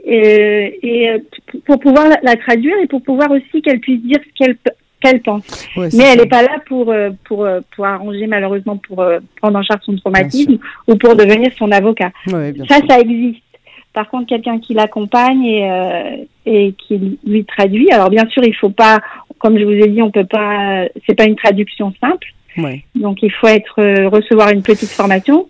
Et, 0.04 0.78
et 0.82 1.10
euh, 1.10 1.18
pour 1.64 1.80
pouvoir 1.80 2.08
la, 2.22 2.36
traduire 2.36 2.76
et 2.82 2.86
pour 2.86 3.02
pouvoir 3.02 3.30
aussi 3.30 3.62
qu'elle 3.62 3.80
puisse 3.80 4.02
dire 4.02 4.18
ce 4.22 4.44
qu'elle 4.44 4.56
qu'elle 5.00 5.20
pense. 5.20 5.44
Mais 5.76 6.04
elle 6.04 6.20
n'est 6.20 6.26
pas 6.26 6.42
là 6.42 6.58
pour, 6.66 6.90
euh, 6.90 7.10
pour, 7.24 7.46
pour 7.74 7.86
arranger 7.86 8.26
malheureusement 8.26 8.76
pour 8.76 9.04
prendre 9.40 9.58
en 9.58 9.62
charge 9.62 9.80
son 9.84 9.96
traumatisme 9.96 10.58
ou 10.86 10.96
pour 10.96 11.16
devenir 11.16 11.50
son 11.58 11.70
avocat. 11.70 12.12
ça, 12.26 12.78
ça 12.88 13.00
existe. 13.00 13.42
Par 13.92 14.08
contre, 14.08 14.26
quelqu'un 14.26 14.58
qui 14.58 14.74
l'accompagne 14.74 15.44
et, 15.44 16.28
et 16.46 16.74
qui 16.74 17.18
lui 17.26 17.44
traduit. 17.44 17.90
Alors 17.90 18.10
bien 18.10 18.26
sûr, 18.28 18.42
il 18.44 18.54
faut 18.54 18.70
pas, 18.70 19.00
comme 19.38 19.58
je 19.58 19.64
vous 19.64 19.72
ai 19.72 19.88
dit, 19.88 20.02
on 20.02 20.10
peut 20.10 20.26
pas, 20.26 20.84
c'est 21.06 21.14
pas 21.14 21.24
une 21.24 21.36
traduction 21.36 21.92
simple. 22.00 22.28
Donc 22.94 23.22
il 23.22 23.30
faut 23.32 23.46
être 23.46 23.80
euh, 23.80 24.08
recevoir 24.08 24.50
une 24.50 24.62
petite 24.62 24.90
formation. 24.90 25.46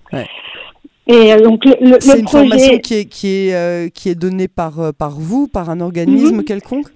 Et 1.08 1.32
euh, 1.32 1.40
donc 1.40 1.64
le, 1.64 1.76
le, 1.80 1.96
c'est 2.00 2.18
une 2.18 2.28
formation 2.28 2.78
qui 2.78 2.94
est 2.94 3.04
qui 3.04 3.28
est 3.28 3.54
euh, 3.54 3.88
qui 3.88 4.08
est 4.08 4.14
donnée 4.14 4.48
par 4.48 4.92
par 4.98 5.10
vous, 5.10 5.46
par 5.46 5.70
un 5.70 5.80
organisme 5.80 6.36
mhm. 6.36 6.44
quelconque? 6.44 6.88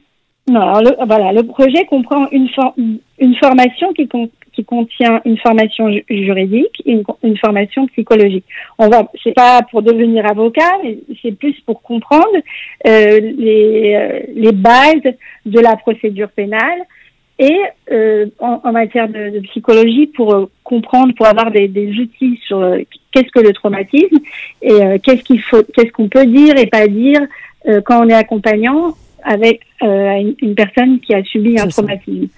Non, 0.48 0.60
alors 0.62 0.82
le, 0.82 1.06
voilà, 1.06 1.32
le 1.32 1.44
projet 1.44 1.84
comprend 1.84 2.28
une 2.30 2.48
une 3.18 3.36
formation 3.36 3.92
qui 3.92 4.08
qui 4.52 4.64
contient 4.64 5.20
une 5.24 5.38
formation 5.38 5.88
juridique 6.08 6.82
et 6.84 6.90
une, 6.90 7.04
une, 7.22 7.38
formation 7.38 7.86
psychologique. 7.86 8.44
On 8.78 8.88
va, 8.88 9.08
c'est 9.22 9.32
pas 9.32 9.62
pour 9.70 9.80
devenir 9.80 10.26
avocat, 10.26 10.72
mais 10.82 10.98
c'est 11.22 11.30
plus 11.38 11.54
pour 11.60 11.80
comprendre 11.82 12.36
les 12.84 14.26
les 14.34 14.52
bases 14.52 15.14
de 15.46 15.60
la 15.60 15.76
procédure 15.76 16.30
pénale, 16.30 16.82
et 17.40 17.58
euh, 17.90 18.26
en, 18.38 18.70
matière 18.70 19.08
de, 19.08 19.40
psychologie 19.48 20.06
pour 20.08 20.34
euh, 20.34 20.50
comprendre, 20.62 21.14
pour 21.14 21.26
avoir 21.26 21.50
des, 21.50 21.68
outils 21.98 22.38
sur 22.46 22.58
euh, 22.58 22.78
qu'est-ce 23.12 23.30
que 23.32 23.40
le 23.40 23.54
traumatisme 23.54 24.18
et 24.60 24.98
qu'est-ce 25.02 25.22
qu'il 25.22 25.40
faut, 25.42 25.62
qu'est-ce 25.74 25.90
qu'on 25.90 26.08
peut 26.08 26.26
dire 26.26 26.56
et 26.58 26.66
pas 26.66 26.86
dire 26.86 27.20
quand 27.84 28.04
on 28.04 28.08
est 28.08 28.14
accompagnant 28.14 28.94
avec 29.22 29.60
une, 29.82 30.54
personne 30.54 31.00
qui 31.00 31.14
a 31.14 31.22
subi 31.24 31.58
un 31.58 31.66
traumatisme. 31.66 32.28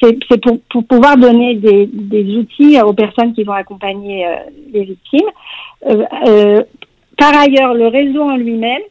C'est 0.00 0.40
pour, 0.40 0.60
pour, 0.70 0.84
pouvoir 0.84 1.16
donner 1.16 1.54
des, 1.54 1.88
des, 1.92 2.36
outils 2.36 2.80
aux 2.80 2.92
personnes 2.92 3.32
qui 3.34 3.44
vont 3.44 3.52
accompagner 3.52 4.26
les 4.72 4.84
victimes. 4.84 5.30
par 7.16 7.36
ailleurs, 7.36 7.74
le 7.74 7.86
réseau 7.88 8.22
en 8.22 8.36
lui-même 8.36 8.82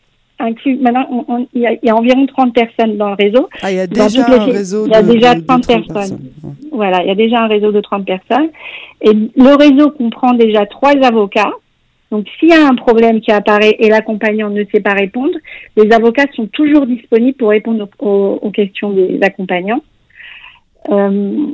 inclus. 0.44 0.78
Maintenant, 0.78 1.08
il, 1.54 1.62
y 1.62 1.90
a, 1.90 1.96
environ 1.96 2.26
30 2.26 2.54
personnes 2.54 2.98
dans 2.98 3.10
le 3.10 3.16
réseau. 3.16 3.50
Ah, 3.62 3.72
il 3.72 3.78
y 3.78 3.80
a 3.80 3.88
déjà 3.88 4.26
un 4.26 4.46
réseau 4.46 4.86
Il 4.86 4.92
y 4.92 4.96
a 4.96 5.04
déjà 5.04 5.36
30, 5.36 5.68
personnes. 5.68 6.20
Voilà, 6.72 7.02
il 7.04 7.08
y 7.08 7.12
a 7.12 7.16
déjà 7.16 7.42
un 7.42 7.48
réseau 7.48 7.72
de 7.72 7.82
30 7.82 8.06
personnes. 8.06 8.50
Et 9.02 9.12
le 9.14 9.56
réseau 9.58 9.92
comprend 9.92 10.34
déjà 10.34 10.66
trois 10.66 10.94
avocats. 11.04 11.52
Donc, 12.12 12.28
s'il 12.40 12.50
y 12.50 12.54
a 12.54 12.68
un 12.68 12.76
problème 12.76 13.22
qui 13.22 13.32
apparaît 13.32 13.76
et 13.80 13.90
l'accompagnant 13.90 14.50
ne 14.50 14.64
sait 14.72 14.82
pas 14.82 14.94
répondre, 14.94 15.34
les 15.76 15.92
avocats 15.92 16.28
sont 16.36 16.48
toujours 16.48 16.86
disponibles 16.86 17.38
pour 17.38 17.50
répondre 17.50 17.88
aux, 18.00 18.52
questions 18.52 18.92
des 18.92 19.20
accompagnants. 19.24 19.82
Euh, 20.90 21.48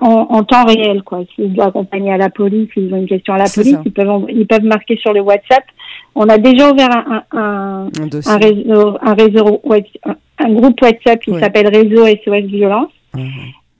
en, 0.00 0.44
temps 0.44 0.64
réel, 0.64 1.02
quoi. 1.02 1.20
S'ils 1.34 1.52
doivent 1.52 1.68
accompagner 1.68 2.12
à 2.12 2.16
la 2.16 2.30
police, 2.30 2.68
ils 2.76 2.92
ont 2.94 2.98
une 2.98 3.08
question 3.08 3.34
à 3.34 3.38
la 3.38 3.48
police, 3.52 3.76
ils 3.84 3.92
peuvent, 3.92 4.26
ils 4.28 4.46
peuvent 4.46 4.64
marquer 4.64 4.96
sur 4.96 5.12
le 5.12 5.20
WhatsApp. 5.20 5.64
On 6.14 6.28
a 6.28 6.38
déjà 6.38 6.70
ouvert 6.70 6.90
un, 6.90 7.22
un, 7.32 7.88
un, 8.26 8.36
réseau, 8.36 8.98
un 9.00 9.14
réseau, 9.14 9.62
un, 10.38 10.52
groupe 10.52 10.80
WhatsApp 10.80 11.20
qui 11.20 11.38
s'appelle 11.38 11.68
Réseau 11.68 12.06
SOS 12.06 12.46
Violence. 12.46 12.90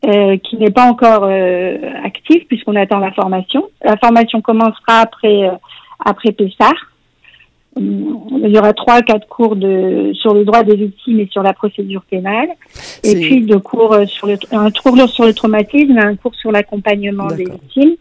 Euh, 0.05 0.37
qui 0.39 0.57
n'est 0.57 0.73
pas 0.73 0.91
encore 0.91 1.23
euh, 1.23 1.77
actif 2.03 2.49
puisqu'on 2.49 2.75
attend 2.75 2.99
la 2.99 3.13
formation. 3.13 3.71
La 3.85 3.97
formation 3.97 4.41
commencera 4.41 4.99
après 4.99 5.45
euh, 5.45 5.53
après 6.05 6.33
Pessard. 6.33 6.75
Il 7.77 8.49
y 8.49 8.59
aura 8.59 8.73
trois, 8.75 9.01
quatre 9.03 9.27
cours 9.29 9.57
de 9.57 10.13
sur 10.15 10.35
le 10.35 10.45
droit 10.45 10.63
des 10.63 10.77
victimes 10.77 11.21
et 11.21 11.29
sur 11.31 11.43
la 11.43 11.55
procédure 11.55 12.03
pénale, 12.03 12.49
et 13.03 13.15
puis 13.15 13.41
deux 13.43 13.59
cours 13.59 13.97
sur 14.07 14.27
le 14.27 14.37
un 14.51 14.71
cours 14.71 15.09
sur 15.09 15.25
le 15.25 15.33
traumatisme 15.33 15.97
et 15.97 16.03
un 16.03 16.17
cours 16.17 16.35
sur 16.35 16.53
l'accompagnement 16.53 17.29
des 17.29 17.45
victimes. 17.45 17.97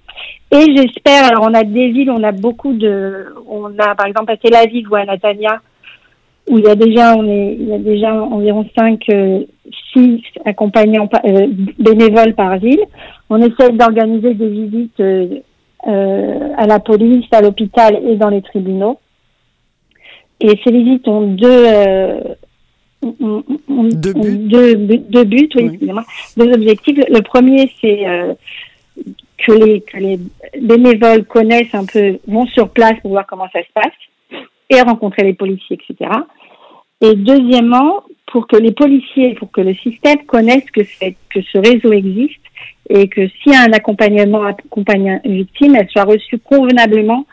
Et 0.51 0.75
j'espère, 0.75 1.25
alors 1.25 1.47
on 1.49 1.53
a 1.53 1.63
des 1.63 1.89
villes, 1.91 2.11
on 2.11 2.23
a 2.23 2.33
beaucoup 2.33 2.73
de, 2.73 3.27
on 3.47 3.67
a 3.79 3.95
par 3.95 4.07
exemple 4.07 4.31
à 4.31 4.37
Tel 4.37 4.55
Aviv 4.55 4.91
ou 4.91 4.95
à 4.95 5.05
Natania, 5.05 5.61
où 6.49 6.57
il 6.57 6.65
y 6.65 6.69
a 6.69 6.75
déjà, 6.75 7.15
on 7.15 7.25
est, 7.27 7.55
il 7.59 7.67
y 7.67 7.73
a 7.73 7.77
déjà 7.77 8.13
environ 8.13 8.65
5, 8.75 9.05
6 9.93 10.21
accompagnants 10.45 11.09
euh, 11.25 11.47
bénévoles 11.79 12.33
par 12.35 12.57
ville. 12.57 12.83
On 13.29 13.37
essaie 13.37 13.71
d'organiser 13.71 14.33
des 14.33 14.49
visites 14.49 14.99
euh, 14.99 15.39
euh, 15.87 16.49
à 16.57 16.67
la 16.67 16.79
police, 16.79 17.25
à 17.31 17.41
l'hôpital 17.41 17.99
et 18.05 18.15
dans 18.15 18.29
les 18.29 18.41
tribunaux. 18.41 18.99
Et 20.41 20.59
ces 20.63 20.71
visites 20.71 21.07
ont 21.07 21.21
deux, 21.21 21.65
deux 23.01 24.13
buts, 24.13 24.37
deux, 24.37 24.75
deux 24.75 25.23
buts 25.23 25.49
oui, 25.55 25.79
deux 26.37 26.53
objectifs. 26.53 26.97
Le 27.09 27.21
premier, 27.21 27.71
c'est 27.79 28.05
que 29.37 29.51
les, 29.51 29.81
que 29.81 29.97
les 29.97 30.19
bénévoles 30.59 31.25
connaissent 31.25 31.73
un 31.73 31.85
peu, 31.85 32.17
vont 32.27 32.45
sur 32.47 32.69
place 32.69 32.99
pour 33.01 33.11
voir 33.11 33.25
comment 33.27 33.47
ça 33.53 33.61
se 33.61 33.71
passe 33.73 33.93
et 34.69 34.81
rencontrer 34.81 35.23
les 35.23 35.33
policiers, 35.33 35.77
etc. 35.77 36.09
Et 37.01 37.15
deuxièmement, 37.15 38.03
pour 38.31 38.47
que 38.47 38.55
les 38.55 38.71
policiers, 38.71 39.33
pour 39.35 39.51
que 39.51 39.61
le 39.61 39.73
système 39.75 40.23
connaisse 40.25 40.63
que, 40.71 40.81
que 40.81 41.41
ce 41.41 41.57
réseau 41.57 41.91
existe 41.91 42.39
et 42.89 43.07
que 43.07 43.27
s'il 43.27 43.53
y 43.53 43.55
a 43.55 43.63
un 43.63 43.73
accompagnement 43.73 44.43
accompagne 44.43 45.19
une 45.25 45.35
victime, 45.35 45.75
elle 45.75 45.89
soit 45.89 46.03
reçue 46.03 46.39
convenablement 46.39 47.25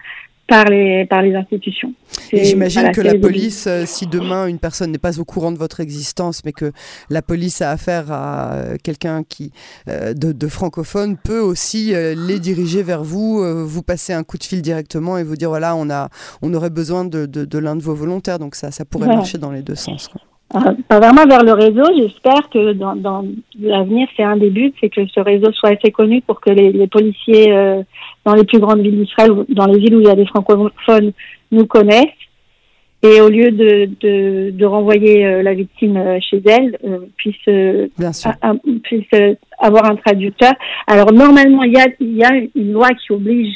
par 0.49 0.65
les, 0.65 1.05
par 1.05 1.21
les 1.23 1.35
institutions. 1.35 1.93
J'imagine 2.33 2.91
que 2.93 3.03
la 3.03 3.15
police, 3.15 3.67
euh, 3.67 3.85
si 3.87 4.07
demain 4.07 4.47
une 4.47 4.59
personne 4.59 4.91
n'est 4.91 4.99
pas 4.99 5.21
au 5.21 5.25
courant 5.25 5.53
de 5.53 5.59
votre 5.59 5.81
existence, 5.81 6.43
mais 6.45 6.53
que 6.53 6.73
la 7.11 7.21
police 7.21 7.61
a 7.61 7.71
affaire 7.71 8.11
à 8.11 8.55
euh, 8.55 8.77
quelqu'un 8.83 9.23
qui 9.23 9.53
euh, 9.89 10.15
de, 10.15 10.33
de, 10.33 10.49
francophone, 10.49 11.19
peut 11.23 11.41
aussi 11.41 11.93
les 11.93 12.41
diriger 12.41 12.83
vers 12.83 13.05
vous, 13.05 13.45
vous 13.67 13.83
passer 13.83 14.15
un 14.15 14.25
coup 14.25 14.39
de 14.39 14.45
fil 14.45 14.63
directement 14.63 15.19
et 15.19 15.23
vous 15.23 15.37
dire 15.37 15.51
voilà, 15.51 15.77
on, 15.77 15.91
a, 15.91 16.09
on 16.41 16.55
aurait 16.55 16.71
besoin 16.71 17.05
de, 17.05 17.27
de, 17.27 17.45
de 17.45 17.59
l'un 17.59 17.77
de 17.77 17.83
vos 17.83 17.95
volontaires. 17.95 18.39
Donc 18.39 18.55
ça, 18.55 18.71
ça 18.71 18.87
pourrait 18.87 19.07
marcher 19.07 19.37
dans 19.37 19.51
les 19.51 19.63
deux 19.63 19.75
sens. 19.75 20.11
Pas 20.51 20.99
vraiment 20.99 21.27
vers 21.27 21.45
le 21.45 21.53
réseau. 21.53 21.85
J'espère 21.95 22.49
que 22.49 22.73
dans, 22.73 22.97
dans 22.97 23.23
l'avenir, 23.61 24.09
c'est 24.17 24.23
un 24.23 24.39
des 24.39 24.49
buts, 24.49 24.73
c'est 24.81 24.89
que 24.89 25.07
ce 25.07 25.21
réseau 25.21 25.53
soit 25.53 25.71
assez 25.71 25.91
connu 25.93 26.23
pour 26.23 26.41
que 26.41 26.51
les, 26.51 26.73
les 26.73 26.87
policiers 26.87 27.53
euh, 27.53 27.83
dans 28.25 28.33
les 28.33 28.45
plus 28.45 28.59
grandes 28.59 28.81
villes 28.81 29.05
d'Israël, 29.05 29.33
dans 29.51 29.67
les 29.67 29.79
villes 29.79 29.97
où 29.97 30.01
il 30.01 30.07
y 30.07 30.11
a 30.11 30.15
des 30.15 30.25
francophones, 30.25 31.13
nous 31.53 31.67
connaissent. 31.67 32.07
Et 33.03 33.21
au 33.21 33.29
lieu 33.29 33.51
de, 33.51 33.91
de, 34.01 34.51
de 34.51 34.65
renvoyer 34.65 35.27
euh, 35.27 35.43
la 35.43 35.53
victime 35.53 35.99
euh, 35.99 36.19
chez 36.21 36.43
elle, 36.47 36.79
puisse, 37.17 37.37
puisse 38.85 39.37
avoir 39.59 39.85
un 39.85 39.97
traducteur. 39.97 40.55
Alors 40.87 41.13
normalement, 41.13 41.63
il 41.63 41.75
y 41.75 41.79
a, 41.79 41.87
y 42.01 42.25
a 42.25 42.33
une 42.57 42.73
loi 42.73 42.89
qui 42.95 43.13
oblige 43.13 43.55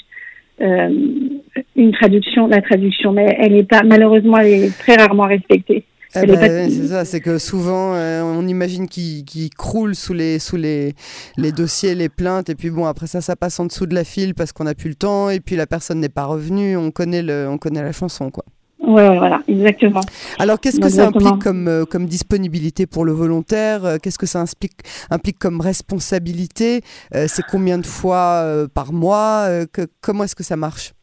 une 0.61 1.93
traduction, 1.93 2.47
la 2.47 2.61
traduction, 2.61 3.13
mais 3.13 3.35
elle 3.39 3.55
n'est 3.55 3.65
pas 3.65 3.83
malheureusement 3.83 4.37
elle 4.37 4.65
est 4.65 4.79
très 4.79 4.95
rarement 4.95 5.25
respectée. 5.25 5.85
Eh 6.15 6.27
ben, 6.27 6.71
c'est 6.71 6.89
ça, 6.89 7.05
c'est 7.05 7.21
que 7.21 7.39
souvent 7.39 7.95
euh, 7.95 8.23
on 8.23 8.47
imagine 8.47 8.87
qu'ils 8.87 9.51
croulent 9.57 9.95
sous 9.95 10.13
les 10.13 10.39
sous 10.39 10.57
les, 10.57 10.95
les 11.39 11.53
dossiers, 11.53 11.95
les 11.95 12.11
plaintes, 12.11 12.51
et 12.51 12.55
puis 12.55 12.71
bon 12.71 12.85
après 12.85 13.07
ça, 13.07 13.21
ça 13.21 13.35
passe 13.35 13.59
en 13.61 13.65
dessous 13.65 13.87
de 13.87 13.95
la 13.95 14.05
file 14.05 14.35
parce 14.35 14.53
qu'on 14.53 14.65
n'a 14.65 14.75
plus 14.75 14.91
le 14.91 14.95
temps, 14.95 15.31
et 15.31 15.41
puis 15.41 15.57
la 15.57 15.67
personne 15.67 16.01
n'est 16.01 16.11
pas 16.11 16.25
revenue. 16.25 16.77
On 16.77 16.91
connaît 16.91 17.23
le, 17.23 17.49
on 17.49 17.57
connaît 17.57 17.83
la 17.83 17.93
chanson 17.93 18.31
quoi. 18.31 18.45
Ouais, 18.81 19.17
voilà, 19.17 19.41
exactement. 19.47 20.01
Alors, 20.41 20.59
qu'est-ce 20.59 20.81
que 20.81 20.89
ça 20.89 21.07
implique 21.07 21.39
comme, 21.39 21.69
euh, 21.69 21.85
comme 21.85 22.07
disponibilité 22.07 22.87
pour 22.87 23.05
le 23.05 23.13
volontaire? 23.13 23.85
Euh, 23.85 23.97
Qu'est-ce 24.03 24.19
que 24.19 24.27
ça 24.27 24.41
implique, 24.41 24.81
implique 25.09 25.39
comme 25.39 25.61
responsabilité? 25.61 26.83
C'est 27.13 27.45
combien 27.49 27.79
de 27.79 27.87
fois 27.87 28.45
par 28.75 28.93
mois? 28.93 29.47
Que, 29.73 29.87
Comment 30.01 30.25
est-ce 30.25 30.35
que 30.35 30.43
ça 30.43 30.57
marche? 30.57 30.95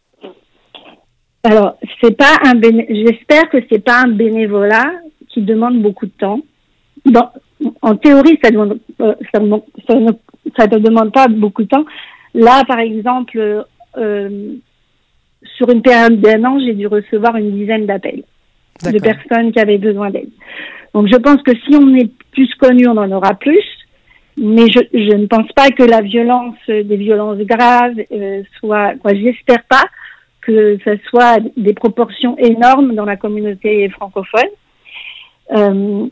Alors, 1.43 1.77
c'est 2.01 2.17
pas 2.17 2.35
un 2.43 2.59
j'espère 2.61 3.49
que 3.49 3.57
c'est 3.69 3.83
pas 3.83 4.01
un 4.01 4.09
bénévolat 4.09 4.91
qui 5.29 5.41
demande 5.41 5.81
beaucoup 5.81 6.05
de 6.05 6.11
temps. 6.11 6.41
Dans, 7.05 7.31
en 7.81 7.95
théorie, 7.95 8.37
ça 8.43 8.51
demande, 8.51 8.79
euh, 8.99 9.15
ça, 9.33 9.39
ne, 9.39 9.57
ça, 10.57 10.67
ne, 10.67 10.77
demande 10.79 11.13
pas 11.13 11.27
beaucoup 11.27 11.63
de 11.63 11.69
temps. 11.69 11.85
Là, 12.33 12.63
par 12.67 12.79
exemple, 12.79 13.65
euh, 13.97 14.53
sur 15.57 15.69
une 15.69 15.81
période 15.81 16.19
d'un 16.19 16.43
an, 16.43 16.59
j'ai 16.59 16.73
dû 16.73 16.87
recevoir 16.87 17.35
une 17.37 17.51
dizaine 17.51 17.85
d'appels 17.85 18.23
de 18.83 18.99
personnes 18.99 19.51
qui 19.51 19.59
avaient 19.59 19.77
besoin 19.77 20.09
d'aide. 20.09 20.29
Donc, 20.93 21.07
je 21.07 21.17
pense 21.17 21.41
que 21.43 21.51
si 21.51 21.75
on 21.75 21.95
est 21.95 22.09
plus 22.31 22.53
connu, 22.55 22.87
on 22.87 22.97
en 22.97 23.11
aura 23.11 23.33
plus. 23.33 23.63
Mais 24.37 24.67
je, 24.67 24.79
je 24.93 25.15
ne 25.15 25.25
pense 25.25 25.51
pas 25.53 25.69
que 25.69 25.83
la 25.83 26.01
violence, 26.01 26.55
des 26.67 26.95
violences 26.95 27.39
graves, 27.39 27.99
euh, 28.11 28.41
soit. 28.57 28.93
Quoi, 29.01 29.13
j'espère 29.13 29.63
pas 29.69 29.83
que 30.41 30.77
ce 30.83 30.97
soit 31.09 31.39
des 31.57 31.73
proportions 31.73 32.37
énormes 32.37 32.95
dans 32.95 33.05
la 33.05 33.17
communauté 33.17 33.87
francophone. 33.89 34.49
Euh, 35.51 36.07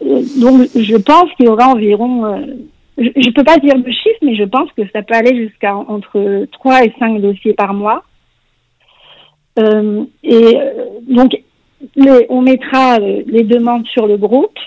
donc, 0.00 0.68
je 0.74 0.96
pense 0.96 1.32
qu'il 1.36 1.46
y 1.46 1.48
aura 1.48 1.68
environ, 1.68 2.24
euh, 2.26 2.46
je 2.96 3.28
ne 3.28 3.32
peux 3.32 3.44
pas 3.44 3.58
dire 3.58 3.76
le 3.76 3.90
chiffre, 3.90 4.18
mais 4.22 4.36
je 4.36 4.44
pense 4.44 4.70
que 4.72 4.82
ça 4.92 5.02
peut 5.02 5.14
aller 5.14 5.36
jusqu'à 5.36 5.74
entre 5.74 6.46
3 6.52 6.84
et 6.84 6.94
5 6.98 7.20
dossiers 7.20 7.54
par 7.54 7.74
mois. 7.74 8.04
Euh, 9.58 10.04
et 10.22 10.56
donc, 11.08 11.36
les, 11.96 12.26
on 12.28 12.42
mettra 12.42 12.98
les 12.98 13.44
demandes 13.44 13.86
sur 13.86 14.06
le 14.06 14.16
groupe. 14.16 14.58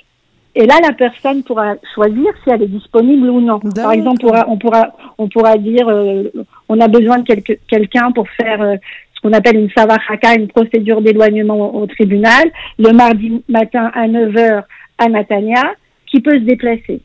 Et 0.54 0.66
là, 0.66 0.76
la 0.82 0.92
personne 0.92 1.44
pourra 1.44 1.76
choisir 1.96 2.34
si 2.44 2.50
elle 2.50 2.64
est 2.64 2.68
disponible 2.68 3.30
ou 3.30 3.40
non. 3.40 3.60
Par 3.60 3.94
exemple, 3.94 4.26
on 4.26 4.28
pourra, 4.28 4.46
on 4.50 4.58
pourra, 4.58 4.94
on 5.18 5.30
pourra 5.30 5.58
dire, 5.58 5.88
euh, 5.88 6.24
on 6.72 6.80
a 6.80 6.88
besoin 6.88 7.20
de 7.20 7.26
quelqu'un 7.68 8.12
pour 8.14 8.28
faire 8.30 8.62
euh, 8.62 8.76
ce 9.14 9.22
qu'on 9.22 9.34
appelle 9.34 9.58
une 9.58 9.70
savachaka, 9.76 10.36
une 10.36 10.48
procédure 10.48 11.02
d'éloignement 11.02 11.76
au, 11.76 11.86
tribunal, 11.86 12.46
le 12.80 12.92
mardi 12.94 13.44
matin 13.50 13.92
à 13.94 14.08
9h 14.08 14.64
à 14.98 15.10
Natania, 15.10 15.74
qui 16.10 16.22
peut 16.22 16.36
se 16.36 16.46
déplacer. 16.46 17.02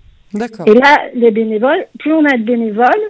Et 0.66 0.74
là, 0.74 0.92
les 1.14 1.32
bénévoles, 1.32 1.84
plus 1.98 2.12
on 2.12 2.24
a 2.24 2.36
de 2.36 2.44
bénévoles, 2.44 3.06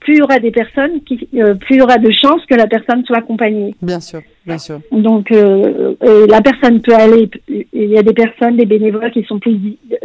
plus 0.00 0.14
il 0.14 0.18
y 0.20 0.22
aura 0.22 0.38
des 0.38 0.50
personnes 0.50 1.02
qui, 1.02 1.28
euh, 1.34 1.54
plus 1.54 1.74
il 1.74 1.78
y 1.78 1.82
aura 1.82 1.98
de 1.98 2.10
chances 2.10 2.46
que 2.46 2.54
la 2.54 2.66
personne 2.66 3.04
soit 3.04 3.18
accompagnée. 3.18 3.74
Bien 3.82 4.00
sûr, 4.00 4.22
bien 4.46 4.56
sûr. 4.56 4.80
Donc 4.92 5.30
euh, 5.30 5.94
la 6.26 6.40
personne 6.40 6.80
peut 6.80 6.94
aller. 6.94 7.28
Il 7.48 7.90
y 7.90 7.98
a 7.98 8.02
des 8.02 8.14
personnes, 8.14 8.56
des 8.56 8.64
bénévoles 8.64 9.10
qui 9.10 9.22
sont 9.24 9.38
plus 9.38 9.58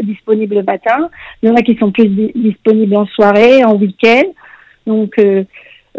disponibles 0.03 0.55
le 0.55 0.63
matin. 0.63 1.09
Il 1.41 1.47
y 1.47 1.51
en 1.51 1.55
a 1.55 1.61
qui 1.61 1.77
sont 1.77 1.91
plus 1.91 2.09
disponibles 2.35 2.97
en 2.97 3.05
soirée, 3.05 3.63
en 3.63 3.75
week-end. 3.75 4.25
Donc 4.85 5.17
euh, 5.19 5.43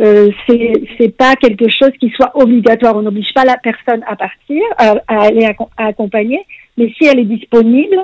euh, 0.01 0.31
c'est 0.47 1.17
pas 1.17 1.35
quelque 1.37 1.69
chose 1.71 1.93
qui 1.99 2.11
soit 2.11 2.31
obligatoire. 2.35 2.97
On 2.97 3.03
n'oblige 3.03 3.33
pas 3.35 3.45
la 3.45 3.57
personne 3.57 4.03
à 4.07 4.17
partir, 4.17 4.63
à, 4.77 4.97
aller 5.09 5.49
accompagner, 5.77 6.41
mais 6.77 6.93
si 6.97 7.07
elle 7.07 7.21
est 7.21 7.25
disponible, 7.25 7.99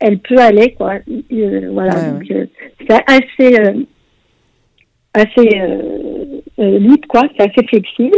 elle 0.00 0.18
peut 0.18 0.38
aller 0.38 0.72
quoi. 0.72 0.94
Euh, 1.32 1.68
voilà. 1.72 2.10
donc 2.10 2.32
c'est 2.88 3.02
assez 3.06 3.58
assez 5.12 5.60
libre 6.58 7.06
quoi. 7.08 7.22
C'est 7.36 7.50
assez 7.50 7.66
flexible. 7.66 8.16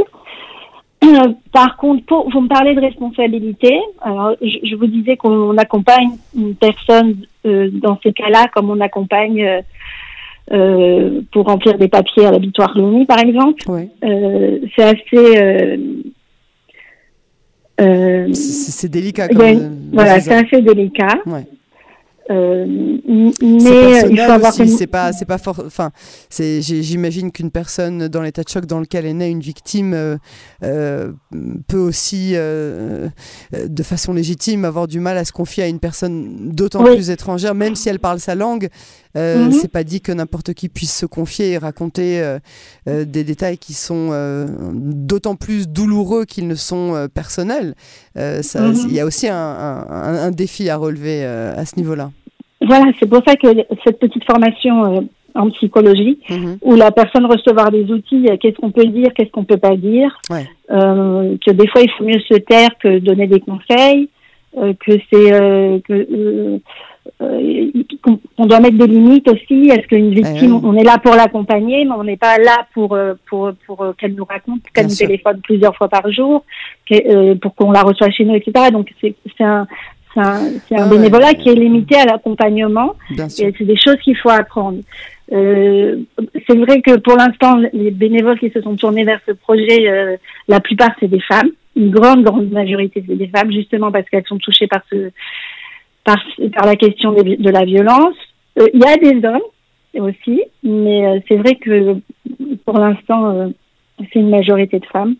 Par 1.52 1.76
contre, 1.76 2.05
pour, 2.07 2.31
vous 2.31 2.40
me 2.40 2.49
parlez 2.49 2.75
de 2.75 2.81
responsabilité. 2.81 3.78
Alors, 4.00 4.35
je, 4.40 4.59
je 4.62 4.75
vous 4.76 4.87
disais 4.87 5.16
qu'on 5.16 5.57
accompagne 5.57 6.11
une 6.37 6.55
personne 6.55 7.16
euh, 7.47 7.71
dans 7.73 7.99
ces 8.02 8.12
cas-là, 8.12 8.47
comme 8.55 8.71
on 8.71 8.81
accompagne 8.81 9.62
euh, 10.52 11.22
pour 11.32 11.46
remplir 11.46 11.76
des 11.76 11.88
papiers 11.88 12.26
à 12.26 12.30
l'habitoire 12.30 12.76
Loni, 12.76 13.04
par 13.04 13.18
exemple. 13.18 13.62
Euh, 13.68 14.58
c'est 14.76 14.82
assez. 14.82 15.38
Euh, 17.80 18.32
c'est 18.32 18.88
délicat. 18.88 19.28
Comme, 19.28 19.90
voilà, 19.92 20.20
c'est 20.20 20.34
assez 20.34 20.62
délicat. 20.62 21.18
Ouais. 21.26 21.46
Euh, 22.28 22.66
mais 23.06 23.30
il 24.10 24.18
faut 24.18 24.32
avoir 24.32 24.52
c'est 24.52 24.88
pas 24.88 25.12
c'est 25.12 25.26
pas 25.26 25.38
fort 25.38 25.62
enfin 25.64 25.92
c'est 26.28 26.60
j'imagine 26.60 27.30
qu'une 27.30 27.52
personne 27.52 28.08
dans 28.08 28.20
l'état 28.20 28.42
de 28.42 28.48
choc 28.48 28.66
dans 28.66 28.80
lequel 28.80 29.06
est 29.06 29.12
née 29.12 29.28
une 29.28 29.40
victime 29.40 29.94
euh, 29.94 30.16
euh, 30.64 31.12
peut 31.68 31.78
aussi 31.78 32.32
de 32.32 33.82
façon 33.84 34.12
légitime 34.12 34.64
avoir 34.64 34.88
du 34.88 34.98
mal 34.98 35.16
à 35.18 35.24
se 35.24 35.30
confier 35.30 35.62
à 35.62 35.68
une 35.68 35.78
personne 35.78 36.50
d'autant 36.50 36.82
plus 36.82 37.10
étrangère 37.10 37.54
même 37.54 37.76
si 37.76 37.88
elle 37.88 38.00
parle 38.00 38.18
sa 38.18 38.34
langue 38.34 38.70
Euh, 39.16 39.46
mhm. 39.46 39.52
C'est 39.52 39.70
pas 39.70 39.85
dit 39.85 40.00
que 40.00 40.12
n'importe 40.12 40.52
qui 40.52 40.68
puisse 40.68 40.94
se 40.94 41.06
confier 41.06 41.52
et 41.52 41.58
raconter 41.58 42.20
euh, 42.20 42.38
euh, 42.88 43.04
des 43.04 43.25
détails 43.25 43.58
qui 43.58 43.73
sont 43.73 44.11
d'autant 44.75 45.37
plus 45.37 45.68
douloureux 45.68 46.25
qu'ils 46.25 46.46
ne 46.46 46.54
sont 46.54 47.08
personnels. 47.14 47.75
Mhm. 48.14 48.42
Il 48.88 48.94
y 48.94 49.00
a 49.00 49.06
aussi 49.06 49.28
un, 49.28 50.30
défi 50.30 50.68
à 50.68 50.76
relever 50.76 51.25
à 51.25 51.64
ce 51.64 51.76
niveau-là. 51.76 52.11
Voilà, 52.61 52.87
c'est 52.99 53.08
pour 53.08 53.23
ça 53.26 53.37
que 53.37 53.49
cette 53.85 53.99
petite 53.99 54.25
formation 54.25 55.08
en 55.35 55.50
psychologie, 55.50 56.18
mhm. 56.30 56.58
où 56.62 56.75
la 56.75 56.90
personne 56.90 57.26
recevoir 57.26 57.70
des 57.70 57.90
outils, 57.90 58.26
qu'est-ce 58.40 58.56
qu'on 58.56 58.70
peut 58.70 58.87
dire, 58.87 59.08
qu'est-ce 59.14 59.30
qu'on 59.30 59.44
peut 59.44 59.58
pas 59.58 59.76
dire, 59.76 60.18
que 60.68 61.50
des 61.50 61.68
fois 61.68 61.82
il 61.82 61.90
faut 61.96 62.04
mieux 62.04 62.20
se 62.20 62.35
taire 62.38 62.70
que 62.82 62.99
donner 62.99 63.26
des 63.26 63.40
conseils, 63.40 64.08
que 64.54 64.92
c'est 65.11 65.82
que 65.87 66.61
euh, 67.22 67.70
on 68.36 68.46
doit 68.46 68.60
mettre 68.60 68.76
des 68.76 68.86
limites 68.86 69.28
aussi. 69.28 69.68
Est-ce 69.68 69.86
qu'une 69.86 70.12
eh 70.12 70.14
victime, 70.14 70.60
on 70.64 70.76
est 70.76 70.84
là 70.84 70.98
pour 70.98 71.14
l'accompagner, 71.14 71.84
mais 71.84 71.92
on 71.92 72.04
n'est 72.04 72.16
pas 72.16 72.38
là 72.38 72.66
pour 72.75 72.94
euh, 72.94 73.14
pour 73.28 73.52
pour 73.66 73.82
euh, 73.82 73.92
qu'elle 73.98 74.14
nous 74.14 74.25
raconte, 74.25 74.62
qu'elle 74.75 74.86
nous 74.86 74.94
téléphone 74.94 75.40
plusieurs 75.42 75.76
fois 75.76 75.88
par 75.88 76.10
jour, 76.10 76.44
pour 77.40 77.54
qu'on 77.54 77.72
la 77.72 77.82
reçoit 77.82 78.10
chez 78.10 78.25
nous, 78.25 78.34
etc. 78.34 78.70
Donc 78.70 78.92
c'est 79.00 79.14
un 79.40 79.66
c'est 80.14 80.22
un, 80.22 80.46
un 80.46 80.84
ah 80.84 80.88
bénévolat 80.88 81.34
qui 81.34 81.48
est 81.48 81.54
limité 81.54 81.96
à 81.96 82.06
l'accompagnement. 82.06 82.94
Et 83.10 83.52
c'est 83.58 83.64
des 83.64 83.76
choses 83.76 83.96
qu'il 84.02 84.16
faut 84.16 84.30
apprendre. 84.30 84.78
Euh, 85.32 85.96
c'est 86.46 86.56
vrai 86.56 86.80
que 86.80 86.96
pour 86.98 87.16
l'instant, 87.16 87.56
les 87.72 87.90
bénévoles 87.90 88.38
qui 88.38 88.50
se 88.50 88.60
sont 88.62 88.76
tournés 88.76 89.04
vers 89.04 89.20
ce 89.26 89.32
projet, 89.32 90.18
la 90.48 90.60
plupart 90.60 90.90
c'est 91.00 91.08
des 91.08 91.20
femmes. 91.20 91.50
Une 91.75 91.90
grande, 91.90 92.25
grande 92.25 92.50
majorité 92.50 93.04
c'est 93.06 93.16
des 93.16 93.28
femmes, 93.28 93.52
justement 93.52 93.92
parce 93.92 94.08
qu'elles 94.08 94.26
sont 94.26 94.38
touchées 94.38 94.66
par 94.66 94.80
ce, 94.90 95.10
par, 96.06 96.16
par 96.54 96.66
la 96.66 96.76
question 96.76 97.12
de, 97.12 97.50
la 97.50 97.64
violence. 97.64 98.14
Euh, 98.58 98.66
il 98.72 98.80
y 98.80 98.86
a 98.86 98.96
des 98.96 99.26
hommes 99.26 100.06
aussi, 100.06 100.42
mais 100.62 101.06
euh, 101.06 101.20
c'est 101.28 101.36
vrai 101.36 101.56
que 101.56 101.96
pour 102.64 102.78
l'instant, 102.78 103.30
euh, 103.30 103.48
c'est 103.98 104.20
une 104.20 104.30
majorité 104.30 104.78
de 104.78 104.86
femmes. 104.86 105.16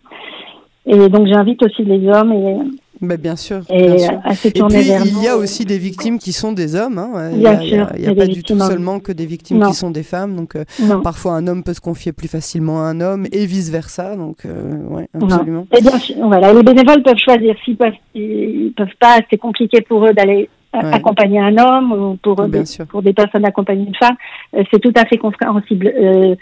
Et 0.85 1.09
donc 1.09 1.27
j'invite 1.27 1.61
aussi 1.63 1.83
les 1.83 2.07
hommes 2.07 2.31
et 2.31 2.55
mais 2.99 3.17
bien 3.17 3.35
sûr. 3.35 3.61
Et 3.69 4.05
À 4.23 4.33
se 4.33 4.47
tourner 4.47 4.79
puis, 4.79 4.87
vers 4.87 5.05
il 5.05 5.21
y 5.21 5.27
a 5.27 5.37
aussi 5.37 5.65
des 5.65 5.77
victimes 5.77 6.17
qui 6.17 6.31
sont 6.33 6.51
des 6.51 6.75
hommes. 6.75 6.97
Hein. 6.97 7.29
Il 7.31 7.37
n'y 7.37 7.45
a, 7.45 7.51
a, 7.51 8.15
pas 8.15 8.25
du 8.25 8.41
tout 8.41 8.57
seulement 8.57 8.99
que 8.99 9.11
des 9.11 9.27
victimes 9.27 9.63
qui 9.67 9.73
sont 9.75 9.91
des 9.91 10.01
femmes. 10.01 10.35
Donc 10.35 10.55
parfois 11.03 11.33
un 11.33 11.45
homme 11.45 11.63
peut 11.63 11.75
se 11.75 11.81
confier 11.81 12.11
plus 12.11 12.27
facilement 12.27 12.79
à 12.79 12.85
un 12.85 12.99
homme 12.99 13.27
et 13.31 13.45
vice 13.45 13.69
versa. 13.69 14.15
Donc 14.15 14.37
ouais, 14.45 15.07
absolument. 15.13 15.67
Et 15.77 15.81
bien, 15.81 15.91
voilà, 16.23 16.51
les 16.53 16.63
bénévoles 16.63 17.03
peuvent 17.03 17.19
choisir. 17.23 17.53
S'ils 17.63 17.77
peuvent, 17.77 17.93
ils 18.15 18.73
peuvent 18.75 18.87
pas, 18.99 19.19
c'est 19.29 19.37
compliqué 19.37 19.81
pour 19.81 20.03
eux 20.07 20.13
d'aller 20.13 20.49
accompagner 20.73 21.39
un 21.39 21.57
homme 21.57 21.91
ou 21.91 22.15
pour, 22.17 22.47
des, 22.47 22.63
pour 22.89 23.01
des 23.01 23.13
personnes 23.13 23.45
accompagner 23.45 23.87
une 23.87 23.95
femme, 23.95 24.15
euh, 24.55 24.63
c'est 24.71 24.79
tout 24.79 24.93
à 24.95 25.05
fait 25.05 25.17
compréhensible. 25.17 25.87
Euh, 25.87 26.35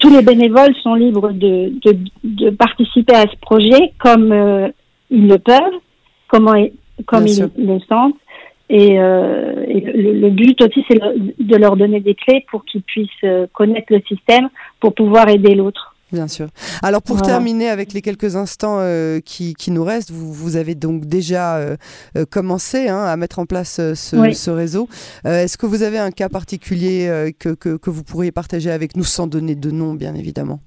tous 0.00 0.10
les 0.10 0.22
bénévoles 0.22 0.74
sont 0.82 0.94
libres 0.94 1.30
de, 1.32 1.72
de, 1.84 1.98
de 2.24 2.50
participer 2.50 3.14
à 3.14 3.22
ce 3.22 3.36
projet 3.40 3.92
comme 3.98 4.32
euh, 4.32 4.68
ils 5.10 5.28
le 5.28 5.38
peuvent, 5.38 5.80
comment, 6.28 6.54
comme 7.06 7.26
ils 7.26 7.50
le 7.58 7.80
sentent. 7.88 8.16
Et, 8.70 8.98
euh, 8.98 9.62
et 9.68 9.80
le, 9.80 10.12
le, 10.12 10.30
but 10.30 10.60
aussi, 10.62 10.82
c'est 10.88 10.98
de 10.98 11.56
leur 11.56 11.76
donner 11.76 12.00
des 12.00 12.14
clés 12.14 12.46
pour 12.50 12.64
qu'ils 12.64 12.82
puissent 12.82 13.10
connaître 13.52 13.92
le 13.92 14.00
système 14.08 14.48
pour 14.80 14.94
pouvoir 14.94 15.28
aider 15.28 15.54
l'autre. 15.54 15.93
Bien 16.14 16.28
sûr. 16.28 16.46
Alors 16.82 17.02
pour 17.02 17.20
terminer 17.22 17.68
avec 17.68 17.92
les 17.92 18.00
quelques 18.00 18.36
instants 18.36 18.76
euh, 18.78 19.18
qui, 19.18 19.54
qui, 19.54 19.72
nous 19.72 19.82
restent, 19.82 20.12
vous, 20.12 20.32
vous, 20.32 20.56
avez 20.56 20.76
donc 20.76 21.06
déjà 21.06 21.56
euh, 21.56 21.76
euh, 22.16 22.24
commencé 22.24 22.88
hein, 22.88 23.02
à 23.02 23.16
mettre 23.16 23.40
en 23.40 23.46
place 23.46 23.74
ce, 23.76 23.94
ce, 23.94 24.50
réseau. 24.50 24.88
Est-ce 25.24 25.58
que 25.58 25.66
vous 25.66 25.82
avez 25.82 25.98
un 25.98 26.12
cas 26.12 26.28
particulier 26.28 27.32
que, 27.38 27.54
que, 27.54 27.76
que, 27.76 27.90
vous 27.90 28.04
pourriez 28.04 28.30
partager 28.30 28.70
avec 28.70 28.96
nous 28.96 29.02
sans 29.02 29.26
donner 29.26 29.56
de 29.56 29.70
nom, 29.72 29.94
bien 29.94 30.14
évidemment? 30.14 30.60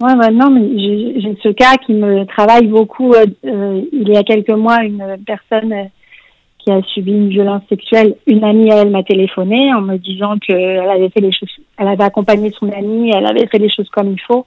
Oui, 0.00 0.12
non, 0.32 0.50
mais 0.50 0.78
j'ai 0.78 1.36
ce 1.42 1.50
cas 1.50 1.76
qui 1.84 1.92
me 1.92 2.24
travaille 2.24 2.66
beaucoup. 2.66 3.14
il 3.42 4.08
y 4.08 4.16
a 4.16 4.22
quelques 4.22 4.48
mois, 4.50 4.82
une 4.84 5.18
personne 5.26 5.90
qui 6.68 6.74
a 6.74 6.82
subi 6.82 7.12
une 7.12 7.28
violence 7.30 7.62
sexuelle, 7.68 8.14
une 8.26 8.44
amie 8.44 8.68
elle 8.70 8.90
m'a 8.90 9.02
téléphoné 9.02 9.72
en 9.72 9.80
me 9.80 9.96
disant 9.96 10.36
qu'elle 10.38 10.90
avait 10.90 11.08
fait 11.08 11.20
les 11.20 11.32
choses, 11.32 11.48
elle 11.78 11.88
avait 11.88 12.04
accompagné 12.04 12.50
son 12.50 12.70
amie, 12.70 13.10
elle 13.10 13.26
avait 13.26 13.46
fait 13.46 13.58
les 13.58 13.70
choses 13.70 13.88
comme 13.88 14.12
il 14.12 14.20
faut 14.20 14.44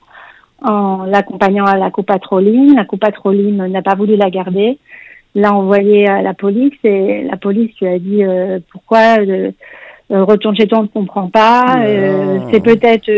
en 0.62 1.06
l'accompagnant 1.06 1.66
à 1.66 1.78
la 1.78 1.90
copatroline. 1.90 2.76
La 2.76 2.86
copatroline 2.86 3.66
n'a 3.66 3.82
pas 3.82 3.96
voulu 3.96 4.16
la 4.18 4.30
garder, 4.30 4.78
l'a 5.34 5.52
envoyée 5.52 6.08
à 6.08 6.22
la 6.22 6.36
police 6.36 6.78
et 6.84 7.24
la 7.24 7.38
police 7.38 7.72
lui 7.82 7.88
a 7.88 7.98
dit 7.98 8.24
euh, 8.24 8.60
pourquoi 8.72 9.20
euh, 9.20 9.52
euh, 10.12 10.24
retourne 10.24 10.56
chez 10.56 10.68
toi, 10.68 10.80
on 10.80 10.84
ne 10.84 10.88
comprend 10.88 11.30
pas. 11.30 11.78
Euh, 11.80 12.40
c'est 12.52 12.62
peut-être, 12.62 13.10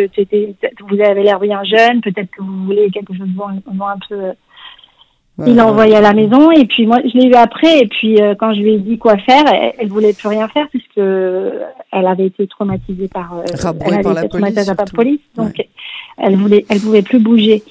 vous 0.88 1.02
avez 1.02 1.24
l'air 1.24 1.40
bien 1.42 1.62
jeune, 1.66 2.00
peut-être 2.00 2.32
que 2.32 2.42
vous 2.42 2.66
voulez 2.66 2.90
quelque 2.90 3.14
chose 3.14 3.28
de 3.28 3.42
un 3.42 3.98
peu 4.08 4.32
il 5.40 5.56
l'a 5.56 5.68
envoyé 5.68 5.96
à 5.96 6.02
la 6.02 6.14
maison 6.14 6.52
et 6.52 6.66
puis 6.66 6.86
moi 6.86 7.00
je 7.04 7.18
l'ai 7.18 7.28
eu 7.28 7.34
après 7.34 7.80
et 7.80 7.88
puis 7.88 8.22
euh, 8.22 8.36
quand 8.36 8.54
je 8.54 8.62
lui 8.62 8.74
ai 8.74 8.78
dit 8.78 9.00
quoi 9.00 9.18
faire, 9.18 9.44
elle, 9.52 9.74
elle, 9.80 9.88
voulait 9.88 10.14
plus 10.14 10.28
rien 10.28 10.48
faire 10.48 10.68
puisque 10.70 10.98
elle 10.98 12.08
avait 12.08 12.28
été 12.28 12.46
traumatisée 12.46 13.08
par, 13.08 13.38
euh, 13.38 13.44
elle 13.48 14.02
par 14.04 14.14
la 14.14 14.28
police, 14.28 14.54
par 14.54 14.76
la 14.78 14.86
police. 14.86 15.22
Donc 15.36 15.56
elle 16.18 16.36
voulait 16.36 16.66
elle 16.70 16.80
pouvait 16.80 17.02
plus 17.02 17.20
bouger. 17.20 17.64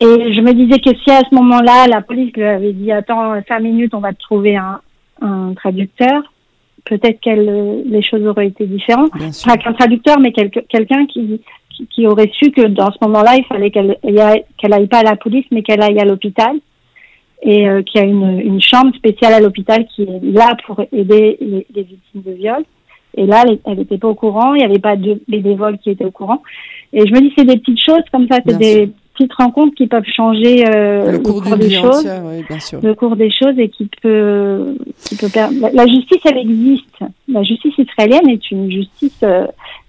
Et 0.00 0.32
je 0.32 0.40
me 0.40 0.52
disais 0.52 0.78
que 0.78 0.96
si 1.02 1.10
à 1.10 1.22
ce 1.28 1.34
moment-là 1.34 1.88
la 1.88 2.02
police 2.02 2.32
lui 2.34 2.44
avait 2.44 2.72
dit 2.72 2.92
attends 2.92 3.34
cinq 3.48 3.60
minutes 3.60 3.94
on 3.94 4.00
va 4.00 4.12
te 4.12 4.20
trouver 4.20 4.56
un, 4.56 4.80
un 5.20 5.54
traducteur, 5.54 6.22
peut-être 6.84 7.20
que 7.20 7.84
les 7.84 8.02
choses 8.02 8.24
auraient 8.26 8.46
été 8.46 8.64
différentes. 8.64 9.10
Pas 9.44 9.56
qu'un 9.56 9.72
traducteur 9.72 10.20
mais 10.20 10.30
quelqu'un 10.30 11.06
qui, 11.06 11.40
qui, 11.70 11.86
qui 11.88 12.06
aurait 12.06 12.30
su 12.32 12.52
que 12.52 12.68
dans 12.68 12.92
ce 12.92 12.98
moment-là 13.02 13.38
il 13.38 13.44
fallait 13.46 13.72
qu'elle 13.72 13.96
qu'elle 14.56 14.72
aille 14.72 14.86
pas 14.86 14.98
à 14.98 15.02
la 15.02 15.16
police 15.16 15.46
mais 15.50 15.64
qu'elle 15.64 15.82
aille 15.82 15.98
à 15.98 16.04
l'hôpital 16.04 16.60
et 17.42 17.68
euh, 17.68 17.82
qui 17.82 17.98
a 17.98 18.02
une, 18.02 18.40
une, 18.40 18.60
chambre 18.60 18.94
spéciale 18.94 19.34
à 19.34 19.40
l'hôpital 19.40 19.84
qui 19.94 20.02
est 20.02 20.20
là 20.22 20.56
pour 20.64 20.80
aider 20.92 21.36
les, 21.40 21.66
les 21.74 21.82
victimes 21.82 22.22
de 22.22 22.32
viol. 22.32 22.62
Et 23.16 23.26
là, 23.26 23.44
elle 23.66 23.78
n'était 23.78 23.98
pas 23.98 24.08
au 24.08 24.14
courant, 24.14 24.54
il 24.54 24.58
n'y 24.58 24.64
avait 24.64 24.78
pas 24.78 24.96
de 24.96 25.20
bénévoles 25.28 25.78
qui 25.78 25.90
étaient 25.90 26.04
au 26.04 26.10
courant. 26.10 26.42
Et 26.92 27.06
je 27.06 27.12
me 27.12 27.20
dis, 27.20 27.32
c'est 27.36 27.44
des 27.44 27.58
petites 27.58 27.80
choses 27.80 28.04
comme 28.10 28.26
ça, 28.28 28.38
c'est 28.46 28.56
des 28.56 28.90
petites 29.14 29.32
rencontres 29.34 29.74
qui 29.74 29.86
peuvent 29.86 30.06
changer 30.14 30.64
euh, 30.66 31.12
le, 31.12 31.18
cours, 31.18 31.42
des 31.56 31.70
choses, 31.70 32.08
oui, 32.24 32.44
bien 32.48 32.58
sûr. 32.58 32.80
le 32.82 32.94
cours 32.94 33.16
des 33.16 33.30
choses 33.30 33.58
et 33.58 33.68
qui 33.68 33.88
peut, 34.00 34.76
qui 35.04 35.16
peut 35.16 35.28
la, 35.34 35.50
la, 35.72 35.86
justice, 35.86 36.20
elle 36.24 36.38
existe. 36.38 37.04
La 37.28 37.42
justice 37.42 37.74
israélienne 37.76 38.28
est 38.30 38.50
une 38.50 38.70
justice. 38.70 39.18
Euh, 39.22 39.46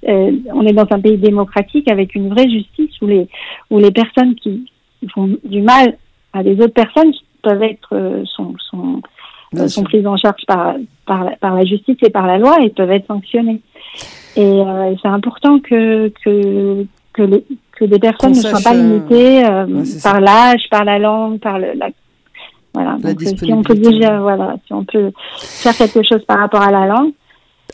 euh, 0.08 0.32
on 0.54 0.66
est 0.66 0.74
dans 0.74 0.88
un 0.89 1.00
pays 1.00 1.18
démocratique 1.18 1.89
avec 1.89 2.16
une 2.16 2.30
vraie 2.30 2.50
justice 2.50 3.02
où 3.02 3.08
les 3.08 3.28
où 3.70 3.80
les 3.80 3.92
personnes 3.92 4.36
qui 4.36 4.66
font 5.13 5.30
du 5.44 5.62
mal 5.62 5.98
à 6.34 6.44
des 6.44 6.54
autres 6.60 6.74
personnes 6.74 7.13
peuvent 7.43 7.62
être 7.62 7.89
euh, 7.93 8.23
sont, 8.25 8.56
sont, 8.69 9.01
sont 9.67 9.84
prises 9.84 10.08
en 10.08 10.17
charge 10.17 10.41
par, 10.47 10.75
par, 11.06 11.29
par 11.39 11.56
la 11.56 11.65
justice 11.65 11.97
et 12.01 12.10
par 12.10 12.25
la 12.25 12.39
loi 12.39 12.58
et 12.63 12.69
peuvent 12.69 12.91
être 12.91 13.06
sanctionnées. 13.06 13.62
Et 14.36 14.41
euh, 14.41 14.95
c'est 15.01 15.10
important 15.10 15.60
que 15.60 16.12
que 16.23 16.86
que, 17.13 17.21
les, 17.21 17.45
que 17.77 17.86
des 17.86 17.99
personnes 17.99 18.32
ne 18.32 18.41
soient 18.41 18.60
pas 18.63 18.73
limitées 18.73 19.45
euh, 19.45 19.84
par 20.01 20.19
l'âge, 20.19 20.63
par 20.71 20.84
la 20.84 20.97
langue, 20.97 21.39
par 21.39 21.60
le, 21.60 21.73
la 21.75 21.89
voilà. 22.73 22.97
donc, 22.97 23.21
si 23.21 23.53
on 23.53 23.62
peut 23.62 23.75
déjà 23.75 24.19
voilà, 24.19 24.56
si 24.65 24.73
on 24.73 24.84
peut 24.84 25.12
faire 25.38 25.77
quelque 25.77 26.01
chose 26.01 26.25
par 26.25 26.39
rapport 26.39 26.63
à 26.63 26.71
la 26.71 26.88
langue, 26.88 27.12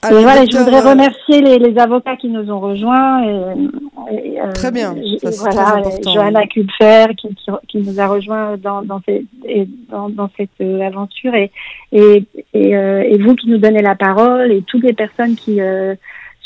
et 0.08 0.22
voilà, 0.22 0.46
je 0.46 0.58
voudrais 0.58 0.86
euh, 0.86 0.92
remercier 0.92 1.42
les, 1.42 1.60
les, 1.60 1.78
avocats 1.78 2.16
qui 2.16 2.30
nous 2.30 2.50
ont 2.50 2.60
rejoints. 2.62 3.22
Et, 3.24 4.40
euh, 4.40 4.52
très 4.54 4.72
bien, 4.72 4.96
ça, 5.22 5.50
voilà, 5.52 5.82
Johanna 6.02 6.48
Kupfer 6.48 7.08
qui, 7.18 7.28
qui, 7.36 7.52
qui, 7.68 7.78
nous 7.80 8.00
a 8.00 8.08
rejoints 8.08 8.56
dans, 8.56 8.82
dans, 8.82 9.02
cette, 9.06 9.26
dans, 9.90 10.10
dans 10.10 10.30
cette 10.38 10.50
euh, 10.62 10.88
aventure 10.88 11.36
et, 11.36 11.52
et, 11.92 12.24
et, 12.54 12.70
et, 12.70 13.18
vous 13.18 13.36
qui 13.36 13.50
nous 13.50 13.58
donnez 13.58 13.82
la 13.82 13.96
parole 13.96 14.54
et 14.54 14.62
toutes 14.62 14.84
les 14.84 14.94
personnes 14.94 15.36
qui, 15.36 15.60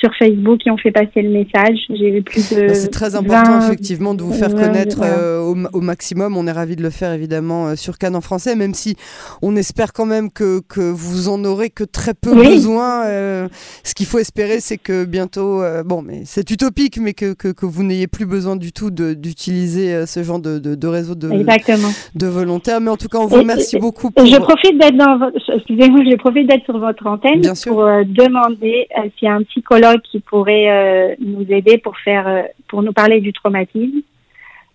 sur 0.03 0.13
Facebook 0.15 0.59
qui 0.59 0.69
ont 0.69 0.77
fait 0.77 0.91
passer 0.91 1.21
le 1.21 1.29
message. 1.29 1.77
J'ai 1.89 2.21
plus 2.21 2.53
de. 2.53 2.67
Bah, 2.67 2.73
c'est 2.73 2.91
très 2.91 3.15
important, 3.15 3.59
effectivement, 3.61 4.13
de 4.13 4.23
vous 4.23 4.33
faire 4.33 4.53
connaître 4.53 4.99
euh, 5.01 5.39
au, 5.39 5.81
maximum. 5.81 6.35
On 6.35 6.45
est 6.45 6.51
ravis 6.51 6.75
de 6.75 6.83
le 6.83 6.89
faire, 6.89 7.13
évidemment, 7.13 7.67
euh, 7.67 7.75
sur 7.75 7.97
Cannes 7.97 8.15
en 8.15 8.21
français, 8.21 8.55
même 8.55 8.73
si 8.73 8.95
on 9.41 9.55
espère 9.55 9.93
quand 9.93 10.05
même 10.05 10.29
que, 10.29 10.59
que 10.67 10.81
vous 10.81 11.29
en 11.29 11.43
aurez 11.45 11.69
que 11.69 11.83
très 11.83 12.13
peu 12.13 12.35
besoin. 12.35 13.05
Euh, 13.05 13.47
ce 13.83 13.93
qu'il 13.93 14.05
faut 14.05 14.19
espérer, 14.19 14.59
c'est 14.59 14.77
que 14.77 15.05
bientôt, 15.05 15.61
bon, 15.85 16.01
mais 16.01 16.23
c'est 16.25 16.49
utopique, 16.51 16.97
mais 16.99 17.13
que, 17.13 17.33
que, 17.33 17.47
que 17.49 17.65
vous 17.65 17.83
n'ayez 17.83 18.07
plus 18.07 18.25
besoin 18.25 18.55
du 18.55 18.73
tout 18.73 18.91
d'utiliser 18.91 20.05
ce 20.05 20.23
genre 20.23 20.39
de, 20.39 20.59
de, 20.59 20.75
de 20.75 20.87
réseau 20.87 21.15
de, 21.15 21.29
de 21.29 22.27
volontaires. 22.27 22.81
Mais 22.81 22.89
en 22.89 22.97
tout 22.97 23.07
cas, 23.07 23.19
on 23.19 23.27
vous 23.27 23.37
remercie 23.37 23.77
beaucoup. 23.77 24.11
Pour... 24.11 24.25
Je 24.25 24.37
profite 24.37 24.77
d'être 24.77 24.97
dans. 24.97 25.29
Excusez-moi, 25.55 26.01
je 26.09 26.17
profite 26.17 26.47
d'être 26.47 26.65
sur 26.65 26.77
votre 26.77 27.05
antenne 27.07 27.41
pour 27.65 27.83
demander 27.83 28.87
s'il 29.17 29.27
y 29.27 29.31
a 29.31 29.35
un 29.35 29.43
psychologue 29.43 29.92
qui 29.97 30.19
pourrait 30.19 30.69
euh, 30.69 31.15
nous 31.19 31.45
aider 31.51 31.77
pour 31.77 31.97
faire, 31.97 32.27
euh, 32.27 32.43
pour 32.67 32.83
nous 32.83 32.93
parler 32.93 33.21
du 33.21 33.33
traumatisme. 33.33 34.01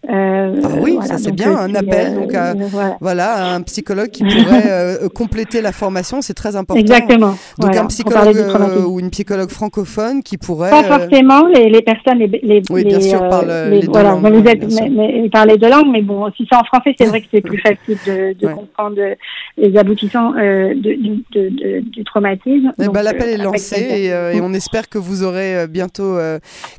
Euh, 0.08 0.60
ah 0.62 0.68
oui, 0.80 0.96
ça 1.02 1.18
c'est 1.18 1.32
bien, 1.32 1.56
un 1.56 1.74
appel 1.74 2.14
donc 2.14 2.32
voilà. 3.00 3.54
un 3.54 3.62
psychologue 3.62 4.10
qui 4.10 4.22
pourrait 4.22 4.96
compléter 5.12 5.60
la 5.60 5.72
formation, 5.72 6.22
c'est 6.22 6.34
très 6.34 6.54
important. 6.54 6.80
Exactement. 6.80 7.34
Donc 7.58 7.76
un 7.76 7.86
psychologue 7.86 8.86
ou 8.86 9.00
une 9.00 9.10
psychologue 9.10 9.50
francophone 9.50 10.22
qui 10.22 10.38
pourrait. 10.38 10.70
Pas 10.70 10.84
forcément 10.84 11.46
les, 11.48 11.68
les 11.68 11.82
personnes 11.82 12.18
les, 12.18 12.28
les 12.28 12.62
oui 12.70 12.84
bien 12.84 13.00
sûr 13.00 13.28
parlent 13.28 13.70
les, 13.70 13.80
deux 13.80 14.02
langues. 14.02 14.34
Vous 14.34 14.48
êtes 14.48 14.90
mais, 14.90 15.28
parlez 15.30 15.58
deux 15.58 15.68
langues, 15.68 15.90
mais 15.90 16.02
bon 16.02 16.30
si 16.36 16.46
c'est 16.48 16.56
en 16.56 16.64
français 16.64 16.94
c'est 16.96 17.06
vrai 17.06 17.20
que 17.20 17.26
c'est 17.32 17.40
plus 17.40 17.58
facile 17.62 17.98
de, 18.06 18.34
de 18.38 18.54
comprendre 18.54 18.98
les 19.56 19.76
aboutissants 19.76 20.30
de, 20.30 20.74
de, 21.34 21.80
du 21.80 22.04
traumatisme. 22.04 22.72
Eh 22.80 22.88
ben, 22.88 23.02
l'appel 23.02 23.30
est 23.30 23.42
lancé 23.42 23.80
et, 23.80 24.06
et, 24.06 24.40
on 24.40 24.54
espère 24.54 24.88
que 24.88 24.98
vous 24.98 25.24
aurez 25.24 25.66
bientôt 25.66 26.16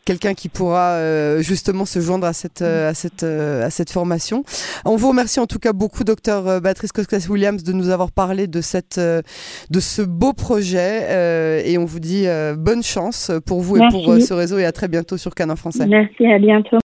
quelqu'un 0.06 0.34
qui 0.34 0.48
pourra 0.48 1.42
justement 1.42 1.84
se 1.84 2.00
joindre 2.00 2.26
à 2.26 2.34
cette 2.34 2.62
à 2.62 2.94
cette 2.94 3.09
euh, 3.24 3.66
à 3.66 3.70
cette 3.70 3.92
formation. 3.92 4.44
On 4.86 4.96
vous 4.96 5.10
remercie 5.10 5.40
en 5.40 5.46
tout 5.46 5.60
cas 5.60 5.74
beaucoup, 5.74 6.04
docteur 6.04 6.48
euh, 6.48 6.60
Béatrice 6.60 6.92
Koskas-Williams, 6.92 7.64
de 7.64 7.74
nous 7.74 7.90
avoir 7.90 8.12
parlé 8.12 8.48
de, 8.48 8.62
cette, 8.62 8.98
euh, 8.98 9.22
de 9.70 9.80
ce 9.80 10.02
beau 10.02 10.34
projet 10.34 11.64
et 11.66 11.78
on 11.78 11.86
vous 11.86 12.00
dit 12.00 12.26
bonne 12.58 12.84
chance 12.84 13.32
pour 13.46 13.62
vous 13.62 13.78
et 13.78 13.82
pour 13.90 14.14
ce 14.16 14.34
réseau 14.34 14.58
et 14.58 14.66
à 14.66 14.72
très 14.72 14.88
bientôt 14.88 15.18
sur 15.18 15.34
Canon 15.34 15.56
Français. 15.56 15.86
Merci, 15.88 16.26
à 16.26 16.40
bientôt. 16.40 16.78